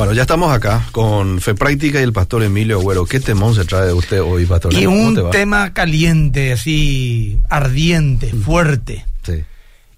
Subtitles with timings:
[0.00, 3.04] Bueno, ya estamos acá con Fe Práctica y el pastor Emilio Agüero.
[3.04, 4.72] ¿Qué temón se trae de usted hoy, pastor?
[4.72, 8.40] Y ¿Cómo te un tema caliente, así, ardiente, Mm.
[8.42, 9.04] fuerte.
[9.22, 9.44] Sí.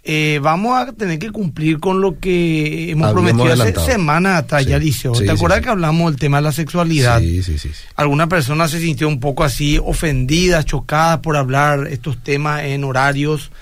[0.03, 4.65] Eh, vamos a tener que cumplir con lo que hemos Habíamos prometido hace semanas atrás,
[4.65, 4.71] Sí.
[4.71, 5.15] ya Liceo.
[5.15, 5.65] Sí, ¿Te sí, acuerdas sí.
[5.67, 7.21] que hablamos del tema de la sexualidad?
[7.21, 7.85] Sí, sí, sí, sí.
[7.95, 13.53] Alguna persona se sintió un poco así ofendida, chocada por hablar estos temas en horarios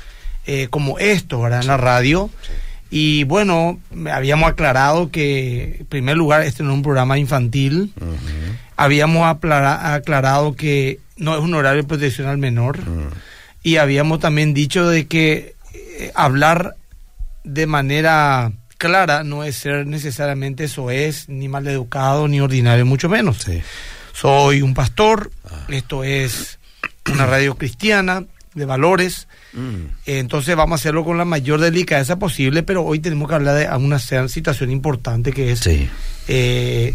[0.47, 1.61] eh, como estos, ¿verdad?
[1.61, 2.31] En la radio.
[2.91, 3.79] Y bueno,
[4.13, 7.93] habíamos aclarado que, en primer lugar, este no es un programa infantil.
[8.77, 12.79] Habíamos aclarado que no es un horario de protección al menor.
[13.63, 16.77] Y habíamos también dicho de que eh, hablar
[17.45, 23.39] de manera clara no es ser necesariamente soez, ni maleducado, ni ordinario, mucho menos.
[23.45, 23.63] Sí.
[24.15, 25.67] Soy un pastor, Ah.
[25.69, 26.59] esto es
[27.13, 28.25] una radio cristiana
[28.61, 29.87] de valores, Mm.
[30.07, 33.69] entonces vamos a hacerlo con la mayor delicadeza posible, pero hoy tenemos que hablar de
[33.85, 35.89] una situación importante que es Sí.
[36.29, 36.95] eh,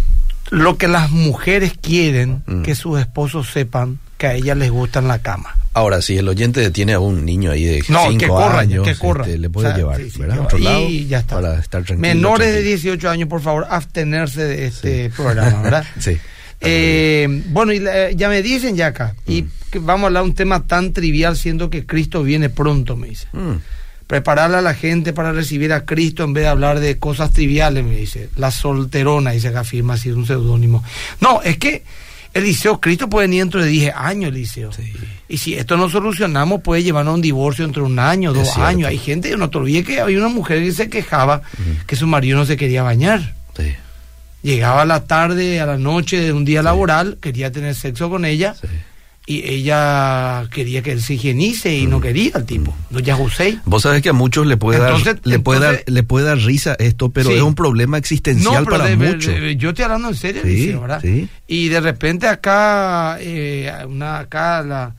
[0.52, 2.62] lo que las mujeres quieren Mm.
[2.62, 5.58] que sus esposos sepan que a ellas les gusta en la cama.
[5.74, 8.88] Ahora, si el oyente tiene a un niño ahí de No, 5 que corra, años,
[8.88, 9.26] que corra.
[9.26, 10.40] este, le puede O sea, llevar, sí, sí, ¿verdad?
[10.40, 11.36] otro lado y ya está.
[11.36, 12.00] para estar tranquilo.
[12.00, 12.76] Menores de tranquilo.
[12.78, 15.86] 18 años, por favor, abstenerse de este programa, ¿verdad?
[16.00, 16.18] Sí.
[16.62, 17.82] Eh, bueno, y
[18.16, 19.50] ya me dicen ya acá, y Mm.
[19.72, 23.10] que vamos a hablar de un tema tan trivial, siendo que Cristo viene pronto, me
[23.10, 23.28] dice.
[23.34, 23.56] Mm.
[24.08, 27.84] Prepararle a la gente para recibir a Cristo en vez de hablar de cosas triviales,
[27.84, 28.30] me dice.
[28.38, 30.84] La solterona, dice que afirma así, un seudónimo.
[31.22, 31.84] No, es que
[32.34, 34.72] Eliseo, Cristo puede venir dentro de 10 años, Eliseo.
[34.74, 34.94] Sí.
[35.28, 38.48] Y si esto no solucionamos, puede llevarnos a un divorcio entre un año, Es dos
[38.50, 38.66] cierto.
[38.66, 38.90] años.
[38.90, 41.42] Hay gente, no te olvides que había una mujer que se quejaba
[41.88, 43.34] que su marido no se quería bañar.
[43.58, 43.74] Sí.
[44.46, 48.26] Llegaba a la tarde, a la noche de un día laboral, quería tener sexo con
[48.26, 48.68] ella Sí.
[49.26, 52.76] y ella quería que él se higienice y no quería al tipo.
[52.92, 53.58] Doña José.
[53.66, 56.38] Vos sabés que a muchos le puede Entonces- dar le puede dar le puede dar
[56.38, 57.38] risa esto, pero Sí.
[57.38, 59.34] es un problema existencial para de- muchos.
[59.34, 61.02] de- yo estoy hablando en serio, Eliseo, ¿verdad?
[61.48, 64.94] Y de repente acá, eh, una, acá la,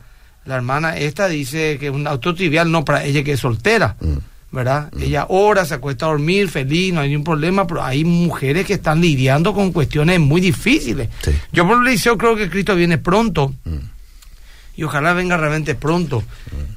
[0.45, 3.95] la hermana esta dice que es un auto trivial, no para ella que es soltera,
[4.01, 4.17] Mm.
[4.51, 4.91] ¿Verdad?
[5.01, 8.75] Ella ora, se acuesta a dormir, feliz, no hay ningún problema, pero hay mujeres que
[8.75, 11.09] están lidiando con cuestiones muy difíciles.
[11.23, 11.33] Sí.
[11.53, 13.55] Yo por Eliseo creo que Cristo viene pronto.
[13.65, 13.97] Mm.
[14.77, 16.23] Y ojalá venga realmente pronto.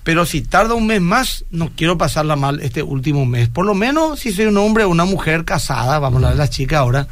[0.03, 3.50] Pero si tarda un mes más, no quiero pasarla mal este último mes.
[3.50, 6.38] Por lo menos si soy un hombre o una mujer casada, vamos a hablar de
[6.38, 7.07] las chicas ahora.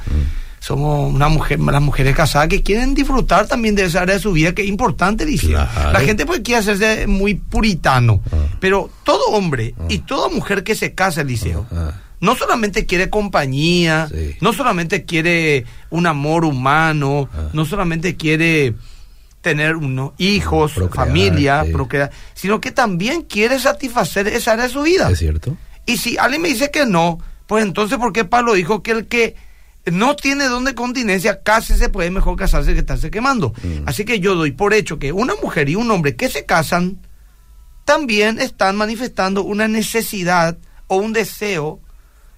[0.59, 4.31] Somos una mujer, las mujeres casadas que quieren disfrutar también de esa área de su
[4.33, 5.47] vida que es importante, dice.
[5.47, 5.91] Claro.
[5.93, 8.21] La gente pues quiere hacerse muy puritano.
[8.31, 8.35] Ah.
[8.59, 11.91] Pero todo hombre y toda mujer que se casa, Eliseo, Ah.
[12.19, 14.35] no solamente quiere compañía, Sí.
[14.41, 17.49] no solamente quiere un amor humano, Ah.
[17.53, 18.73] no solamente quiere
[19.41, 21.71] tener unos hijos, Procrear, familia, sí.
[21.71, 25.09] procrear, sino que también quiere satisfacer esa área de su vida.
[25.11, 25.55] ¿Es cierto?
[25.85, 29.05] Y si alguien me dice que no, pues entonces, ¿por qué Pablo dijo que el
[29.07, 29.35] que
[29.91, 33.53] no tiene don de continencia, cásese, puede mejor casarse que estarse quemando?
[33.63, 33.87] Mm.
[33.87, 36.99] Así que yo doy por hecho que una mujer y un hombre que se casan
[37.85, 41.79] también están manifestando una necesidad o un deseo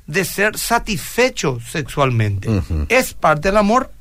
[0.06, 2.50] de ser satisfechos sexualmente.
[2.90, 3.92] Es parte del amor,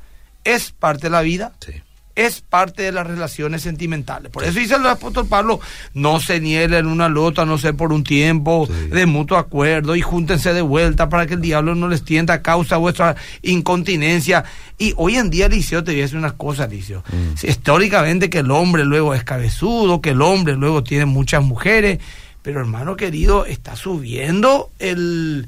[0.44, 1.72] es parte de la vida, Sí.
[2.18, 4.32] Es parte de las relaciones sentimentales.
[4.32, 5.60] Por eso dice el apóstol Pablo,
[5.94, 8.88] no se nielen una al otra, no sé, por un tiempo Sí.
[8.88, 12.42] de mutuo acuerdo y júntense de vuelta para que el diablo no les tienda a
[12.42, 14.44] causa de vuestra incontinencia.
[14.78, 17.04] Y hoy en día, Liceo, te voy a decir unas cosas, Liceo.
[17.08, 17.46] Mm.
[17.46, 22.00] Históricamente que el hombre luego es cabezudo, que el hombre luego tiene muchas mujeres,
[22.42, 25.46] pero hermano querido, está subiendo el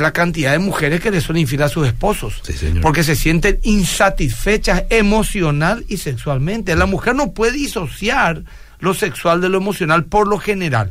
[0.00, 2.40] la cantidad de mujeres que le son infieles a sus esposos.
[2.42, 2.80] Sí, señor.
[2.80, 6.74] Porque se sienten insatisfechas emocional y sexualmente.
[6.76, 8.42] La mujer no puede disociar
[8.78, 10.90] lo sexual de lo emocional por lo general.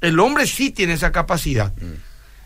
[0.00, 1.72] El hombre sí tiene esa capacidad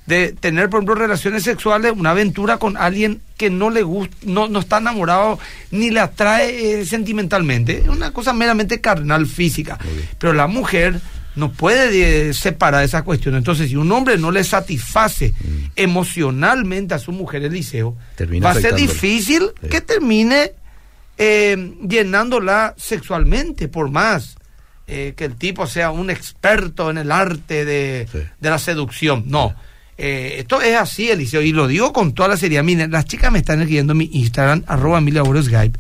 [0.07, 4.49] de tener, por ejemplo, relaciones sexuales, una aventura con alguien que no le gusta, no,
[4.49, 5.39] no está enamorado
[5.71, 7.83] ni le atrae eh, sentimentalmente.
[7.83, 9.79] Es una cosa meramente carnal, física.
[10.19, 11.01] Pero la mujer
[11.37, 13.39] no puede separar esas cuestiones.
[13.39, 15.33] Entonces, si un hombre no le satisface
[15.77, 18.17] emocionalmente a su mujer el liceo, Mm.
[18.17, 19.69] Termina va a ser difícil Sí.
[19.69, 20.53] que termine
[21.19, 24.37] eh, llenándola sexualmente, por más
[24.89, 28.19] eh, que el tipo sea un experto en el arte de, Sí.
[28.41, 29.25] de la seducción.
[29.27, 29.55] No.
[29.97, 32.65] Eh, esto es así, Eliseo, y lo digo con toda la seriedad.
[32.65, 35.79] Miren, las chicas me están escribiendo en mi Instagram, arroba Emilia Skype,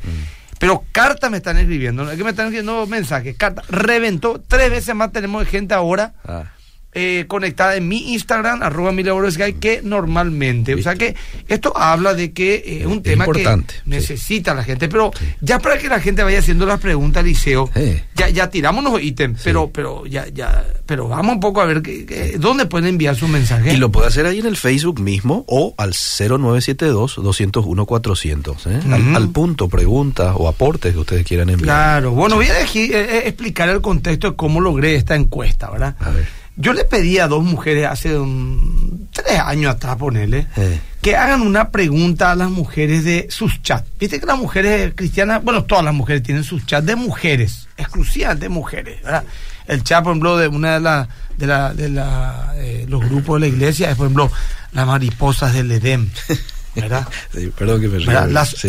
[0.62, 3.66] pero cartas me están escribiendo, que me están escribiendo mensajes, cartas.
[3.66, 6.44] Reventó, tres veces más tenemos gente ahora Ah.
[6.94, 8.92] Eh, conectada en mi Instagram, arroba
[9.30, 10.74] Sky, que normalmente.
[10.74, 11.16] O sea que
[11.48, 13.48] esto habla de que eh, es un tema que
[13.86, 14.90] necesita la gente.
[14.90, 15.10] Pero
[15.40, 17.70] ya para que la gente vaya haciendo las preguntas, Liceo,
[18.14, 21.80] ya, ya tiramos los ítems, pero, pero ya, ya, pero vamos un poco a ver
[21.80, 23.72] que, dónde pueden enviar su mensaje.
[23.72, 28.66] Y lo puede hacer ahí en el Facebook mismo o al 0972-201-400.
[28.66, 28.80] ¿eh?
[29.14, 31.64] al, punto, preguntas o aportes que ustedes quieran enviar.
[31.64, 35.96] Claro, bueno, voy a explicar el contexto de cómo logré esta encuesta, ¿verdad?
[35.98, 36.41] A ver.
[36.56, 40.46] Yo le pedí a dos mujeres hace un, tres años atrás, ponele,
[41.00, 43.88] que hagan una pregunta a las mujeres de sus chats.
[43.98, 48.38] Viste que las mujeres cristianas, bueno, todas las mujeres tienen sus chats de mujeres, exclusivas
[48.38, 49.24] de mujeres, ¿verdad?
[49.66, 53.40] El chat, por ejemplo, de una de, las de, la, de la, eh, los grupos
[53.40, 54.30] de la iglesia es, por ejemplo,
[54.72, 56.10] las mariposas del Edén.
[56.74, 57.06] ¿verdad?
[57.56, 58.64] perdón que me Las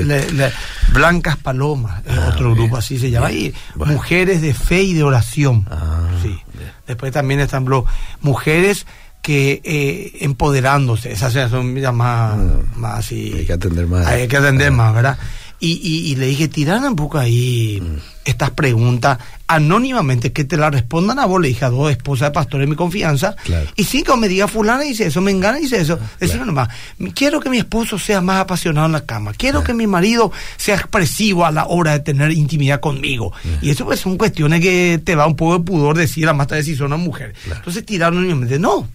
[0.91, 3.31] Blancas Palomas, ah, otro grupo así se llama.
[3.31, 5.67] Y mujeres de fe y de oración.
[5.69, 6.37] Ah, sí.
[6.87, 7.85] Después también están los
[8.21, 8.85] mujeres
[9.21, 12.37] que eh, empoderándose, esas son más, ah,
[12.75, 13.33] más así.
[13.33, 14.05] Hay que atender más.
[14.05, 15.17] Hay que atender más, ¿verdad?
[15.59, 18.12] Y, y, le dije, tiran un poco ahí mm.
[18.25, 19.17] Estas preguntas
[19.47, 21.41] anónimamente, que te la respondan a vos.
[21.41, 23.35] Le dije a dos esposas de pastores mi confianza.
[23.75, 25.99] Y sí, que me diga fulana dice eso, me engana dice eso.
[26.19, 26.45] Claro.
[26.45, 26.69] nomás,
[27.13, 29.33] quiero que mi esposo sea más apasionado en la cama.
[29.33, 33.33] Quiero que mi marido sea expresivo a la hora de tener intimidad conmigo.
[33.61, 36.47] Y eso pues son cuestiones que te va un poco de pudor decir, a más
[36.47, 37.33] tarde si son una mujer.
[37.45, 38.87] Entonces tiraron anónimamente, no.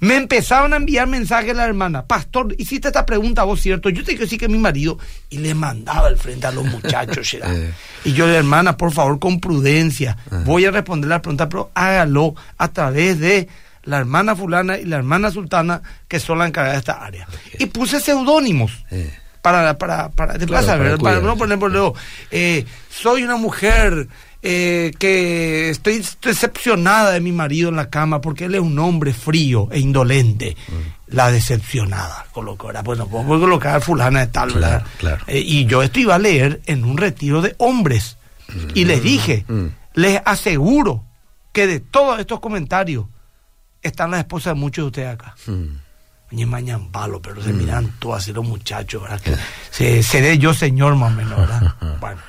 [0.00, 2.06] Me empezaron a enviar mensajes a la hermana.
[2.06, 3.90] Pastor, hiciste esta pregunta vos, ¿cierto?
[3.90, 4.98] Yo te que sí que mi marido.
[5.28, 7.34] Y le mandaba al frente a los muchachos.
[7.34, 7.72] Eh.
[8.04, 10.16] y yo, hermana, por favor, con prudencia.
[10.44, 13.48] Voy a responder la pregunta, pero hágalo a través de
[13.84, 17.28] la hermana fulana y la hermana sultana, que son las encargadas de esta área.
[17.58, 18.84] Y puse seudónimos.
[19.42, 21.94] Para, para, para, para, para, no poner por luego,
[22.30, 24.06] eh, soy una mujer eh,
[24.42, 29.68] que estoy, decepcionada de mi marido en la cama porque él es un hombre frío
[29.70, 30.56] e indolente.
[30.68, 31.14] Mm.
[31.14, 34.86] La decepcionada, colocó, ahora, bueno, pues voy a colocar fulana de tal, ¿verdad?
[35.26, 38.16] Eh, y yo esto iba a leer en un retiro de hombres.
[38.74, 39.66] Y les dije, mm.
[39.94, 41.04] les aseguro
[41.52, 43.06] que de todos estos comentarios
[43.82, 45.34] están las esposas de muchos de ustedes acá.
[45.46, 46.44] Mm.
[46.46, 49.20] mañana palo, pero se miran todos así los muchachos, ¿verdad?
[49.20, 49.36] Que
[49.70, 51.74] se, seré yo señor más o menos, ¿verdad?
[52.00, 52.20] bueno.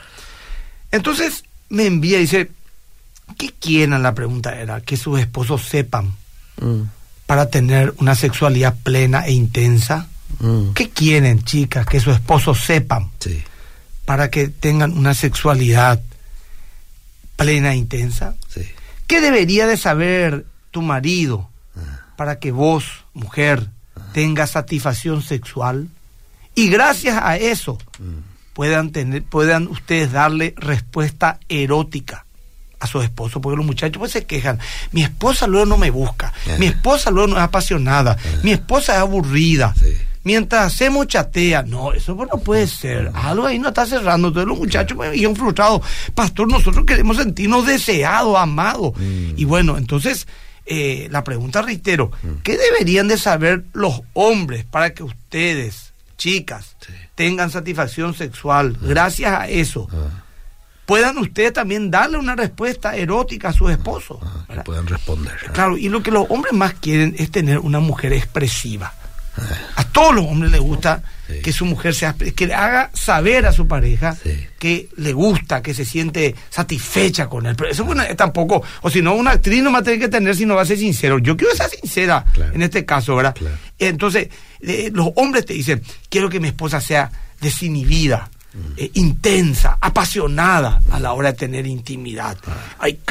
[0.92, 2.52] Entonces, me envía y dice,
[3.38, 4.04] ¿qué quieren?
[4.04, 6.14] La pregunta era, que sus esposos sepan
[6.62, 6.82] mm.
[7.26, 10.08] para tener una sexualidad plena e intensa.
[10.40, 10.74] Mm.
[10.74, 11.86] ¿Qué quieren, chicas?
[11.86, 13.10] Que sus esposos sepan
[14.06, 16.02] para que tengan una sexualidad
[17.38, 18.36] plena e intensa.
[19.08, 22.14] ¿Qué debería de saber tu marido ah.
[22.18, 24.02] para que vos, mujer, ah.
[24.14, 25.88] tengas satisfacción sexual?
[26.54, 28.31] Y gracias a eso, mm
[28.62, 32.28] puedan tener, puedan ustedes darle respuesta erótica
[32.80, 34.60] a su esposo, porque los muchachos pues se quejan,
[34.92, 39.00] mi esposa luego no me busca, mi esposa luego no es apasionada, mi esposa es
[39.00, 39.74] aburrida.
[40.24, 43.10] Mientras hacemos chatea, no, eso no puede ser.
[43.16, 44.28] Algo ahí no está cerrando.
[44.28, 45.82] Entonces los muchachos me pues, frustrados.
[46.14, 48.94] Pastor, nosotros queremos sentirnos deseados, amados.
[48.96, 49.34] Mm.
[49.38, 50.28] Y bueno, entonces
[50.68, 52.44] eh, la pregunta reitero, mm.
[52.44, 56.76] ¿qué deberían de saber los hombres para que ustedes, chicas,
[57.22, 58.86] tengan satisfacción sexual, ah.
[58.88, 60.24] gracias a eso, ah.
[60.88, 64.20] puedan ustedes también darle una respuesta erótica a su esposo.
[64.24, 65.36] Ah, que puedan responder.
[65.54, 68.92] Claro, y lo que los hombres más quieren es tener una mujer expresiva.
[69.76, 71.02] A todos los hombres les gusta
[71.44, 74.18] que su mujer sea, que le haga saber a su pareja
[74.60, 77.56] que le gusta, que se siente satisfecha con él.
[77.56, 80.36] Pero eso bueno, tampoco, o si no, una actriz no va a tener que tener
[80.36, 81.20] si no va a ser sincero.
[81.20, 83.36] Yo quiero ser sincera en este caso, ¿verdad?
[83.80, 84.30] Entonces,
[84.62, 88.30] eh, los hombres te dicen, quiero que mi esposa sea desinhibida.
[88.76, 92.38] Eh, intensa, apasionada a la hora de tener intimidad.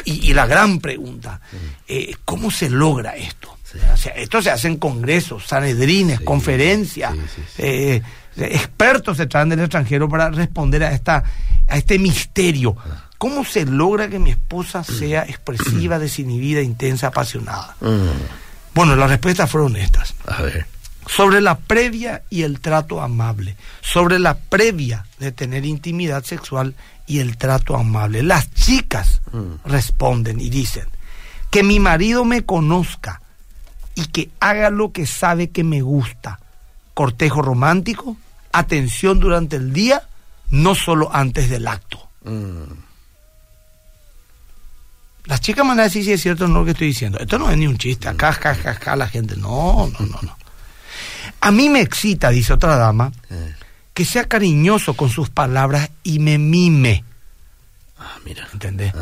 [0.05, 1.41] y, la gran pregunta,
[1.87, 3.57] eh, ¿cómo se logra esto?
[4.15, 7.13] Esto se hace en congresos, sanedrines, conferencias.
[7.57, 8.01] Eh,
[8.37, 11.23] expertos se traen del extranjero para responder a, esta,
[11.67, 12.75] a este misterio.
[13.17, 17.75] ¿Cómo se logra que mi esposa sea expresiva, desinhibida, intensa, apasionada?
[17.81, 18.07] Mm.
[18.73, 20.15] Bueno, las respuestas fueron estas.
[20.25, 20.65] A ver.
[21.05, 23.57] Sobre la previa y el trato amable.
[23.81, 26.73] Sobre la previa de tener intimidad sexual
[27.05, 28.23] y el trato amable.
[28.23, 29.67] Las chicas mm.
[29.69, 30.87] responden y dicen,
[31.51, 33.20] que mi marido me conozca
[34.01, 36.39] y que haga lo que sabe que me gusta.
[36.93, 38.17] Cortejo romántico,
[38.51, 40.03] atención durante el día,
[40.49, 42.09] no solo antes del acto.
[42.23, 42.63] Mm.
[45.25, 47.19] Las chicas van a decir si es cierto o no lo que estoy diciendo.
[47.19, 48.07] Esto no es ni un chiste.
[48.09, 49.35] Acá, acá, acá, la gente.
[49.37, 50.37] No, no, no, no.
[51.39, 53.55] A mí me excita, dice otra dama, eh.
[53.93, 57.03] que sea cariñoso con sus palabras y me mime.
[57.99, 58.47] Ah, mira.
[58.51, 58.93] ¿Entendés?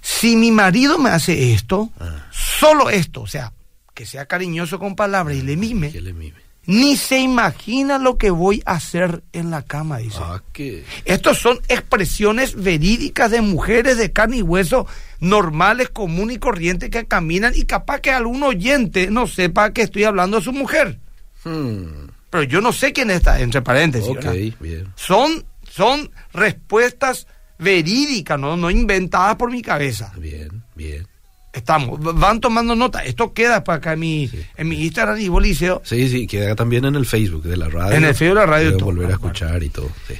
[0.00, 2.26] si mi marido me hace esto, Ah.
[2.32, 3.52] solo esto, o sea,
[3.94, 6.38] que sea cariñoso con palabras y le mime, Que le mime.
[6.66, 10.18] ni se imagina lo que voy a hacer en la cama, dice.
[10.20, 10.84] Ah, que.
[11.04, 14.86] Estos son expresiones verídicas de mujeres de carne y hueso
[15.20, 20.04] normales, común y corriente que caminan y capaz que algún oyente no sepa que estoy
[20.04, 20.98] hablando de su mujer.
[21.44, 24.08] Hmm, Pero yo no sé quién está, entre paréntesis.
[24.08, 24.56] ok, ¿verdad?
[24.60, 24.88] bien.
[24.96, 27.26] Son, son respuestas
[27.58, 28.56] verídicas, ¿no?
[28.56, 30.12] no inventadas por mi cabeza.
[30.16, 31.06] Bien, bien.
[31.52, 33.04] Estamos, van tomando nota.
[33.04, 34.42] Esto queda para acá en mi, Sí.
[34.56, 35.82] en mi Instagram y Boliceo.
[35.84, 37.96] Sí, sí, queda también en el Facebook de la radio.
[37.96, 38.86] En el Facebook de la radio todo.
[38.86, 39.90] volver a Ah, escuchar y todo.
[40.08, 40.14] Sí.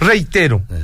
[0.00, 0.82] Reitero, Eh,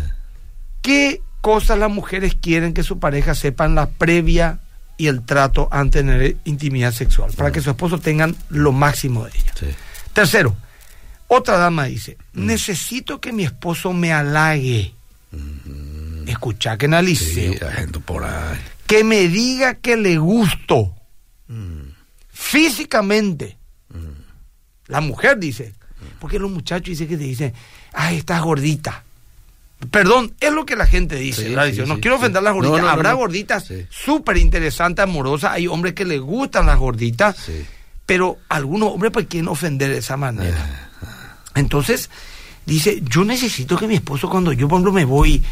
[0.83, 4.61] ¿qué cosas las mujeres quieren que su pareja sepan la previa
[4.97, 7.31] y el trato antes de tener intimidad sexual?
[7.37, 9.53] Para que su esposo tengan lo máximo de ella.
[9.61, 9.67] sí.
[10.15, 10.57] Tercero,
[11.29, 14.95] otra dama dice, necesito que mi esposo me halague.
[16.27, 17.53] Escucha que analice.
[17.53, 17.59] Sí,
[18.07, 18.59] por ahí.
[18.87, 20.93] Que me diga que le gusto
[21.49, 21.91] Mm,
[22.29, 23.57] físicamente.
[24.89, 25.75] La mujer dice,
[26.21, 27.53] porque los muchachos dicen que te dicen,
[27.93, 29.05] ay, estás gordita.
[29.91, 31.43] Perdón, es lo que la gente dice.
[31.43, 31.67] Sí, ¿verdad?
[31.67, 32.79] sí, Dice, no sí, quiero ofender a las gorditas.
[32.79, 33.17] no, no, Habrá no.
[33.19, 35.53] gorditas súper interesantes, amorosas.
[35.53, 37.37] Hay hombres que les gustan las gorditas.
[38.07, 40.89] Pero algunos hombres pues quieren ofender de esa manera.
[41.03, 42.09] Ah, Entonces,
[42.65, 45.43] dice, yo necesito que mi esposo cuando yo, por ejemplo, me voy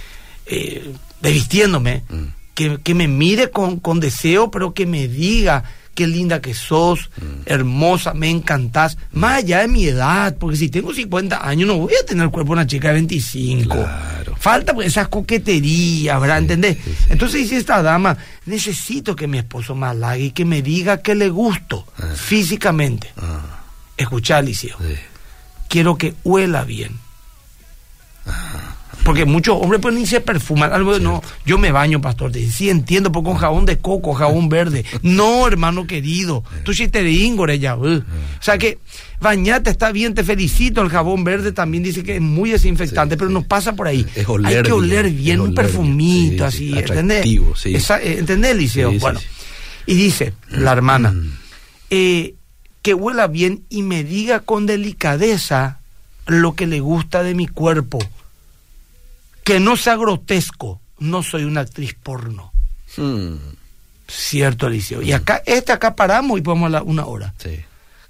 [0.46, 2.24] eh, desvistiéndome, Mm.
[2.54, 7.08] Que, que me mire con, con deseo, pero que me diga qué linda que sos,
[7.20, 7.42] Mm.
[7.46, 11.92] hermosa, me encantás, más allá de mi edad, porque si tengo 50 años no voy
[12.00, 13.68] a tener el cuerpo de una chica de 25.
[13.76, 14.34] Claro.
[14.36, 16.38] Falta pues, esas coqueterías, ¿verdad?
[16.38, 16.78] ¿Entendés?
[16.84, 17.04] sí, sí.
[17.10, 21.14] Entonces dice esta dama, necesito que mi esposo me halague y que me diga que
[21.14, 22.06] le gusto Ah.
[22.16, 23.12] físicamente.
[23.16, 23.60] ah,
[23.96, 24.76] Escuchá, Liceo
[25.68, 26.98] quiero que huela bien.
[29.04, 30.72] Porque muchos hombres pues ni se perfuman.
[30.72, 32.32] Algo de, no, yo me baño, pastor.
[32.32, 34.84] Te dice, sí, entiendo, porque con jabón de coco, jabón verde.
[35.02, 36.42] No, hermano querido.
[36.64, 37.76] Tú sí te ingore ya.
[37.76, 37.98] uh.
[37.98, 38.02] O
[38.40, 38.78] sea que
[39.20, 40.80] bañate, está bien, te felicito.
[40.80, 43.34] El jabón verde también dice que es muy desinfectante, Sí, pero sí.
[43.34, 44.06] no pasa por ahí.
[44.14, 46.50] Es oler Hay que oler bien, un oler perfumito.
[46.50, 47.26] Sí, así, ¿entendés?
[47.64, 49.20] Esa- eh, ¿Entendés, sí, bueno.
[49.86, 51.30] Y dice la hermana, Mm.
[51.90, 52.34] eh,
[52.80, 55.80] que huela bien y me diga con delicadeza
[56.26, 57.98] lo que le gusta de mi cuerpo.
[59.44, 60.80] Que no sea grotesco.
[60.98, 62.52] No soy una actriz porno.
[62.96, 63.34] Hmm,
[64.08, 65.02] Cierto, Eliseo.
[65.02, 67.34] Y acá, este acá paramos y podemos hablar una hora.
[67.38, 67.60] sí.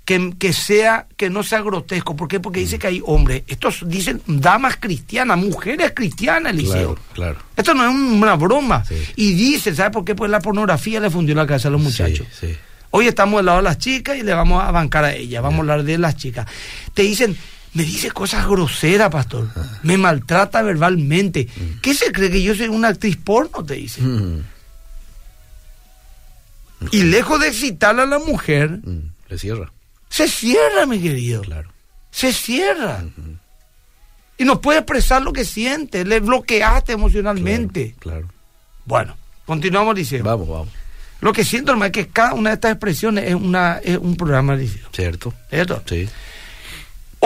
[0.05, 2.15] Que, que sea, que no sea grotesco.
[2.15, 2.39] ¿Por qué?
[2.39, 3.43] Porque dice que hay hombres.
[3.47, 6.95] Estos dicen damas cristianas, mujeres cristianas, Eliseo.
[6.97, 7.39] Claro, claro.
[7.57, 8.85] Esto no es un- una broma.
[8.85, 8.97] Sí.
[9.17, 10.15] Y dice, ¿sabe por qué?
[10.15, 12.27] Pues la pornografía le fundió la cabeza a los muchachos.
[12.39, 12.57] Sí, sí.
[12.91, 15.61] Hoy estamos del lado de las chicas y le vamos a bancar a ellas, vamos
[15.61, 16.47] a hablar de las chicas.
[16.93, 17.35] Te dicen,
[17.75, 19.49] me dice cosas groseras, pastor.
[19.83, 21.49] Me maltrata verbalmente.
[21.83, 23.65] ¿Qué se cree que yo soy una actriz porno?
[23.65, 24.01] Te dice.
[24.01, 24.41] Hmm,
[26.93, 29.73] Y lejos de excitarle a la mujer, hmm, Le cierra,
[30.09, 31.43] se cierra, mi querido.
[31.43, 31.71] claro.
[32.11, 33.03] Se cierra.
[34.39, 36.05] Y no puede expresar lo que siente.
[36.05, 37.97] Le bloqueaste emocionalmente.
[37.99, 38.29] Claro.
[38.85, 39.17] Bueno,
[39.47, 40.29] continuamos diciendo.
[40.31, 40.69] Vamos, vamos.
[41.21, 44.17] Lo que siento, hermano, es que cada una de estas expresiones es, una, es un
[44.17, 44.81] programa, dice.
[44.93, 45.35] ¿Cierto?
[45.51, 45.83] ¿Cierto?
[45.87, 46.09] Sí.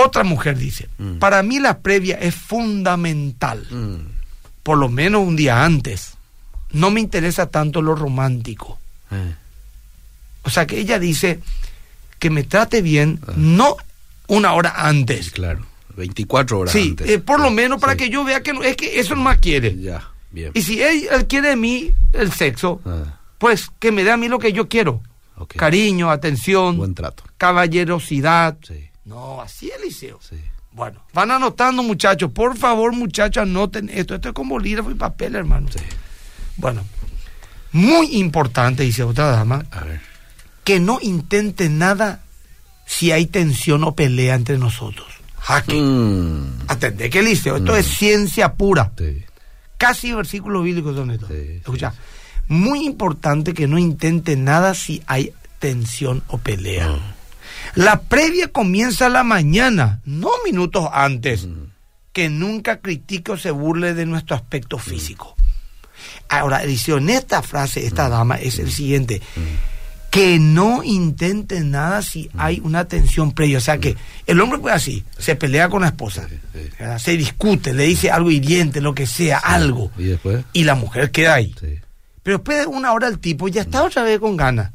[0.05, 1.19] Otra mujer dice, Mm.
[1.19, 4.09] para mí la previa es fundamental, Hmm,
[4.63, 6.15] por lo menos un día antes.
[6.73, 8.79] No me interesa tanto lo romántico.
[9.11, 9.35] eh,
[10.45, 11.41] O sea que ella dice
[12.19, 13.33] que me trate bien, Ah.
[13.37, 13.77] no
[14.29, 15.31] una hora antes.
[15.31, 15.65] Claro.
[15.97, 17.09] 24 horas Sí, antes.
[17.09, 17.99] eh, por lo menos para Sí.
[17.99, 19.77] que yo vea que no- es que eso no más quiere.
[19.81, 20.53] Ya, bien.
[20.55, 24.29] Y si él, quiere de mí el sexo, Ah, pues que me dé a mí
[24.29, 25.03] lo que yo quiero.
[25.57, 27.23] Cariño, atención, Buen trato.
[27.37, 28.57] caballerosidad.
[28.67, 30.19] Sí, No, así Eliseo.
[30.23, 30.37] sí.
[30.71, 32.31] Bueno, van anotando muchachos.
[32.31, 34.15] Por favor, muchachos, anoten esto.
[34.15, 35.67] Esto es con bolígrafo y papel, hermano.
[35.73, 35.81] Sí.
[36.57, 36.85] Bueno,
[37.73, 40.01] muy importante, dice otra dama, A ver.
[40.65, 42.21] que no intente nada
[42.87, 45.07] si hay tensión o pelea entre nosotros.
[45.39, 45.75] Jaque.
[45.81, 47.77] Hmm, Atendé que Eliseo, esto Mm.
[47.77, 48.93] es ciencia pura.
[48.99, 49.25] sí.
[49.79, 51.31] Casi versículos bíblicos son estos.
[51.31, 51.95] Escucha,
[52.49, 56.89] muy importante que no intente nada si hay tensión o pelea.
[56.89, 57.18] No.
[57.75, 61.47] La previa comienza a la mañana, no minutos antes.
[61.47, 61.65] Mm.
[62.13, 65.37] Que nunca critique o se burle de nuestro aspecto físico.
[66.29, 69.23] Ahora, dice, en esta frase, esta dama es el siguiente.
[70.11, 73.59] Que no intente nada si hay una tensión previa.
[73.59, 73.97] O sea que
[74.27, 76.71] el hombre pues así, se pelea con la esposa, Sí, sí.
[76.79, 76.99] ¿verdad?
[76.99, 79.93] se discute, le dice algo hiriente, lo que sea, algo.
[79.99, 80.45] ¿Y después?
[80.55, 81.55] Y la mujer queda ahí.
[82.23, 84.71] Pero después de una hora el tipo ya está otra vez con ganas.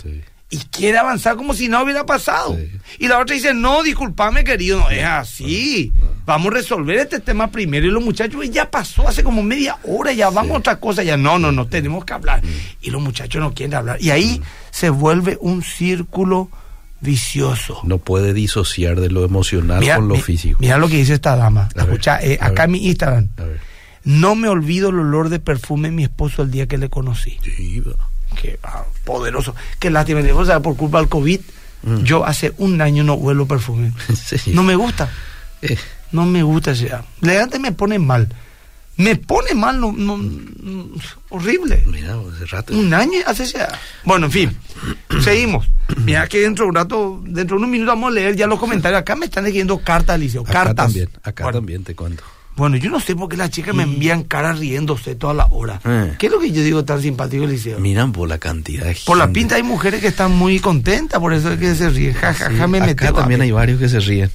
[0.54, 2.56] Y quiere avanzar como si no hubiera pasado.
[2.56, 2.70] Sí.
[3.00, 5.92] Y la otra dice, no, discúlpame querido, no es así.
[6.00, 6.06] Ah.
[6.28, 7.88] Vamos a resolver este tema primero.
[7.88, 11.02] Y los muchachos, ya pasó hace como media hora, ya vamos a otra cosa.
[11.02, 12.44] Ya no, no, no, tenemos que hablar.
[12.82, 13.98] Y los muchachos no quieren hablar.
[14.00, 16.50] Y ahí se vuelve un círculo
[17.02, 17.82] vicioso.
[17.84, 20.60] No puede disociar de lo emocional Mira, con lo mi- físico.
[20.62, 21.68] Mira lo que dice esta dama.
[21.76, 23.30] A ver, Escucha, eh, a acá en mi Instagram.
[23.38, 23.60] A ver.
[24.04, 27.40] No me olvido el olor de perfume de mi esposo el día que le conocí.
[27.44, 27.82] Sí.
[28.40, 29.56] Qué ah, poderoso.
[29.80, 30.22] Qué lástima.
[30.34, 31.40] O sea, por culpa del COVID,
[31.86, 32.04] Mm.
[32.04, 33.92] yo hace un año no huelo perfume.
[34.54, 35.10] No me gusta.
[35.62, 35.78] Eh,
[36.14, 36.90] No me gusta ese.
[37.22, 38.30] Elegante me pone mal.
[38.96, 40.88] Me pone mal, no, no- no-
[41.30, 41.84] horrible.
[41.88, 42.74] mira, vos, hace rato.
[42.74, 43.66] Un año hace ese.
[44.06, 44.58] Bueno, en fin,
[45.24, 45.68] seguimos.
[45.98, 48.60] Mira que dentro de un rato, dentro de unos minutos vamos a leer ya los
[48.60, 49.02] comentarios.
[49.02, 50.44] Acá me están leyendo cartas, Liceo.
[50.44, 50.76] Acá Cartas.
[50.86, 52.24] también, acá Bueno, también te cuento.
[52.56, 55.82] Bueno, yo no sé por qué las chicas me envían caras riéndose toda la hora.
[55.86, 56.14] Eh.
[56.20, 57.80] ¿Qué es lo que yo digo tan simpático, Liceo?
[57.80, 59.40] Miran por la cantidad de Por la gente.
[59.40, 62.14] pinta hay mujeres que están muy contentas, por eso es que se ríen.
[62.14, 64.30] Ja, ja, ja, me acá también hay varios que se ríen.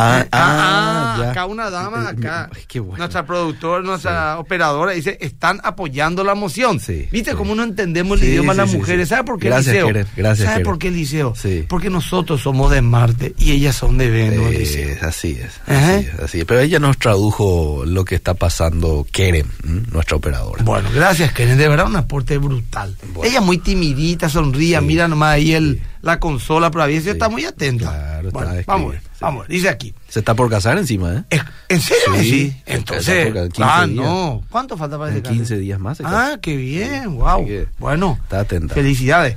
[0.00, 1.30] Ah, Ah, ah, ya.
[1.32, 2.48] acá una dama, acá.
[2.54, 2.98] Ay, qué bueno.
[2.98, 6.78] Nuestra productora, nuestra operadora dice, están apoyando la moción.
[6.80, 7.36] Sí, ¿Viste sí.
[7.36, 9.08] cómo no entendemos el idioma de las mujeres?
[9.08, 10.06] ¿Sabe por qué, Gracias, Liceo?
[10.16, 11.34] Gracias, ¿Sabe por qué, Liceo?
[11.36, 11.64] Sí.
[11.68, 14.96] Porque nosotros somos de Marte y ellas son de Venus, Eh, Liceo.
[15.02, 16.44] así es, así es, así es.
[16.44, 19.82] Pero ella nos tradujo lo que está pasando Keren, ¿m?
[19.92, 20.62] nuestra operadora.
[20.62, 21.58] Bueno, gracias, Keren.
[21.58, 22.96] De verdad, un aporte brutal.
[23.14, 23.28] Bueno.
[23.30, 25.82] Ella muy timidita, sonría, mira nomás ahí el.
[26.02, 27.08] La consola, pero Sí.
[27.10, 27.90] está muy atenta.
[27.90, 29.08] Claro, está bueno, escribiendo, vamos a ver, sí.
[29.20, 29.50] vamos a ver.
[29.50, 29.94] Dice aquí.
[30.08, 31.24] Se está por casar encima, ¿eh?
[31.30, 32.04] Es- ¿En serio?
[32.18, 32.56] Sí, Sí.
[32.66, 33.96] está Entonces, por cada 15 ah, días.
[34.06, 34.42] no.
[34.50, 35.40] ¿Cuánto falta para ese En cambio?
[35.40, 36.00] 15 días más.
[36.04, 37.46] Ah, qué bien, wow.
[37.78, 38.74] Bueno, está atenta.
[38.74, 39.36] felicidades.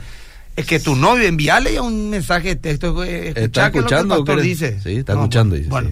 [0.55, 3.03] Es que tu novio, envíale ya un mensaje de texto.
[3.03, 4.79] eh, ¿Está escuchá qué es lo que el escuchando pastor dice.
[4.81, 5.91] Sí, está escuchando, dice, Bueno,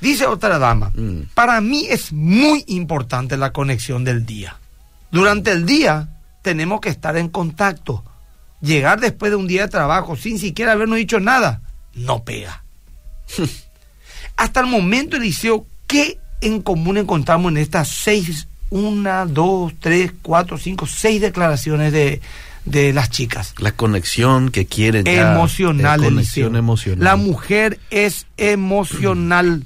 [0.00, 0.90] dice otra dama.
[0.94, 1.20] Mm.
[1.34, 4.56] Para mí es muy importante la conexión del día.
[5.12, 6.08] Durante el día
[6.42, 8.02] tenemos que estar en contacto.
[8.60, 11.62] Llegar después de un día de trabajo sin siquiera habernos dicho nada,
[11.94, 12.62] no pega.
[14.36, 20.58] Hasta el momento, Eliseo, ¿qué en común encontramos en estas seis, una, dos, tres, cuatro,
[20.58, 22.20] cinco, seis declaraciones de,
[22.64, 23.54] de las chicas?
[23.58, 26.46] La conexión que quieren ya, emocional, eh, Eliseo.
[26.46, 27.04] conexión emocional.
[27.04, 29.64] La mujer es emocional.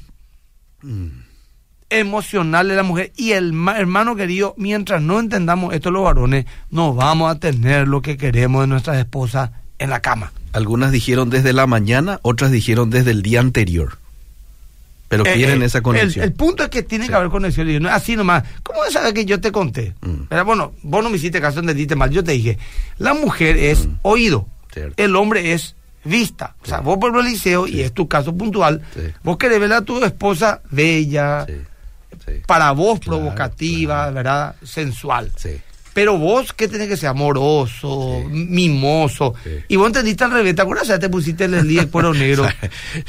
[1.98, 3.12] Emocional de la mujer.
[3.16, 7.86] Y el ma- hermano querido, mientras no entendamos esto los varones, no vamos a tener
[7.88, 10.32] lo que queremos de nuestras esposas en la cama.
[10.52, 13.98] Algunas dijeron desde la mañana, otras dijeron desde el día anterior.
[15.08, 16.24] Pero Eh, quieren eh, esa conexión.
[16.24, 17.10] el punto es que tiene Sí.
[17.10, 17.68] que haber conexión.
[17.70, 18.42] Y no es así nomás.
[18.62, 19.94] ¿Cómo sabes que yo te conté?
[20.00, 20.24] Mm.
[20.28, 22.10] Pero bueno, vos no me hiciste caso, entendiste mal.
[22.10, 22.58] Yo te dije,
[22.98, 23.92] la mujer es Mm.
[24.02, 24.94] oído, Cierto.
[25.02, 26.54] el hombre es vista.
[26.62, 28.82] O sea, vos por el liceo, y es tu caso puntual,
[29.22, 31.46] vos querés ver a tu esposa bella,
[32.26, 34.14] Sí, para vos Claro, provocativa, claro.
[34.14, 34.54] ¿verdad?
[34.62, 35.30] Sensual.
[35.36, 35.50] sí.
[35.94, 38.28] Pero vos que tenés que ser amoroso, Sí.
[38.32, 39.32] mimoso.
[39.44, 39.50] Sí.
[39.68, 40.88] Y vos entendiste al revés, ¿te acuerdas?
[40.88, 42.48] Ya te pusiste el día de cuero negro.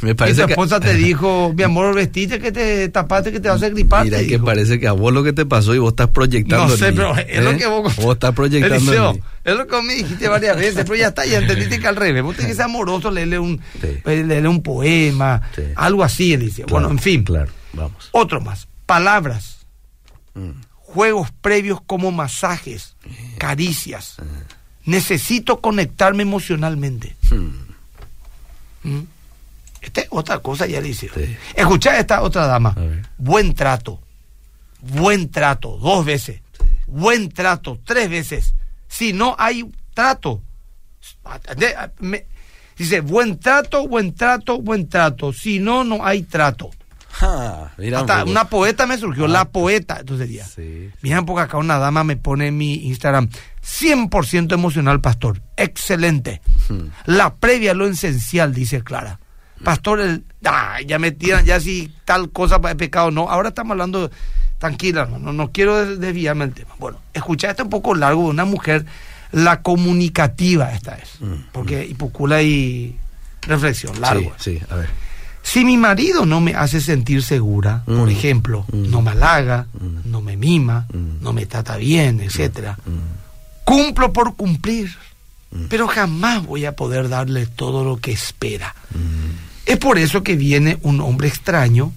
[0.04, 3.40] Me Y tu parece que, esposa te dijo, mi amor, vestiste que te tapaste que
[3.40, 4.04] te vas a gripar.
[4.06, 4.46] mira que dijo.
[4.46, 7.18] parece que a vos lo que te pasó y vos estás proyectando No sé, pero
[7.18, 7.58] es lo ¿eh?
[7.58, 7.96] que vos...
[7.96, 11.40] Vos estás proyectando Eliseo, es lo que me dijiste varias veces, pero ya está, ya
[11.40, 12.22] entendiste que al revés.
[12.22, 13.88] Vos tenés que ser amoroso, leerle un, Sí.
[14.06, 15.42] leerle un poema,
[15.76, 16.38] algo así.
[16.38, 17.24] Claro, bueno, en fin.
[17.24, 18.10] Claro, vamos.
[18.12, 18.68] Otro más.
[18.86, 19.66] Palabras,
[20.34, 20.52] Mm.
[20.76, 22.96] juegos previos como masajes,
[23.38, 24.18] caricias.
[24.86, 27.16] Necesito conectarme emocionalmente.
[27.32, 28.90] Mm.
[28.90, 29.04] ¿Mm?
[29.82, 31.12] Esta es otra cosa, ya Eliseo.
[31.16, 31.36] Sí.
[31.56, 32.76] Escuchá a esta otra dama.
[33.18, 34.00] Buen trato.
[34.82, 36.42] Buen trato, dos veces.
[36.88, 38.54] Buen trato, tres veces.
[38.88, 40.42] Si no hay trato.
[42.00, 42.26] me-
[42.78, 45.34] dice, buen trato, buen trato, buen trato.
[45.34, 46.70] Si no, no hay trato.
[47.78, 49.30] Mira Hasta una poeta me surgió, Ah.
[49.30, 49.98] la poeta.
[50.02, 50.90] Entonces diría, Sí.
[51.02, 53.30] miren porque acá una dama me pone en mi Instagram,
[53.62, 55.42] 100% emocional, pastor.
[55.58, 56.42] Excelente.
[56.70, 56.88] Hmm.
[57.06, 59.20] La previa lo esencial, dice Clara.
[59.64, 63.30] Pastor, el, ah, ya me tiran, ya si tal cosa es pecado, no.
[63.30, 64.12] Ahora estamos hablando,
[64.58, 66.72] tranquila, no, no, no quiero des- desviarme del tema.
[66.78, 68.86] Bueno, escucha, este un poco largo de una mujer,
[69.32, 71.22] la comunicativa esta es.
[71.22, 72.98] Mm, Porque hipocula y
[73.44, 74.34] reflexión, largo.
[74.38, 74.90] Sí, sí, a ver.
[75.48, 78.10] Si mi marido no me hace sentir segura, por Mm.
[78.10, 78.90] ejemplo, Mm.
[78.90, 80.10] no me halaga, Mm.
[80.12, 80.88] no me mima,
[81.22, 83.64] no me trata bien, etcétera, Mm.
[83.64, 84.90] cumplo por cumplir,
[85.70, 88.74] pero jamás voy a poder darle todo lo que espera.
[89.68, 91.94] Es por eso que viene un hombre extraño,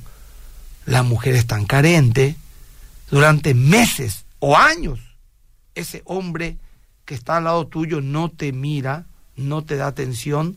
[0.84, 2.36] la mujer es tan carente,
[3.10, 5.00] durante meses o años,
[5.74, 6.58] ese hombre
[7.06, 9.06] que está al lado tuyo no te mira,
[9.36, 10.56] no te da atención,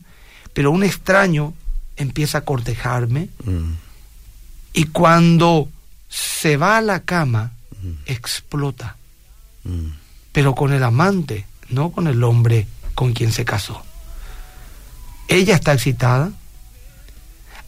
[0.52, 1.54] pero un extraño
[2.02, 3.72] empieza a cortejarme Mm.
[4.74, 5.68] y cuando
[6.08, 7.90] se va a la cama, Mm.
[8.06, 8.96] explota,
[9.64, 9.88] Mm.
[10.32, 13.82] pero con el amante, no con el hombre con quien se casó.
[15.28, 16.30] Ella está excitada,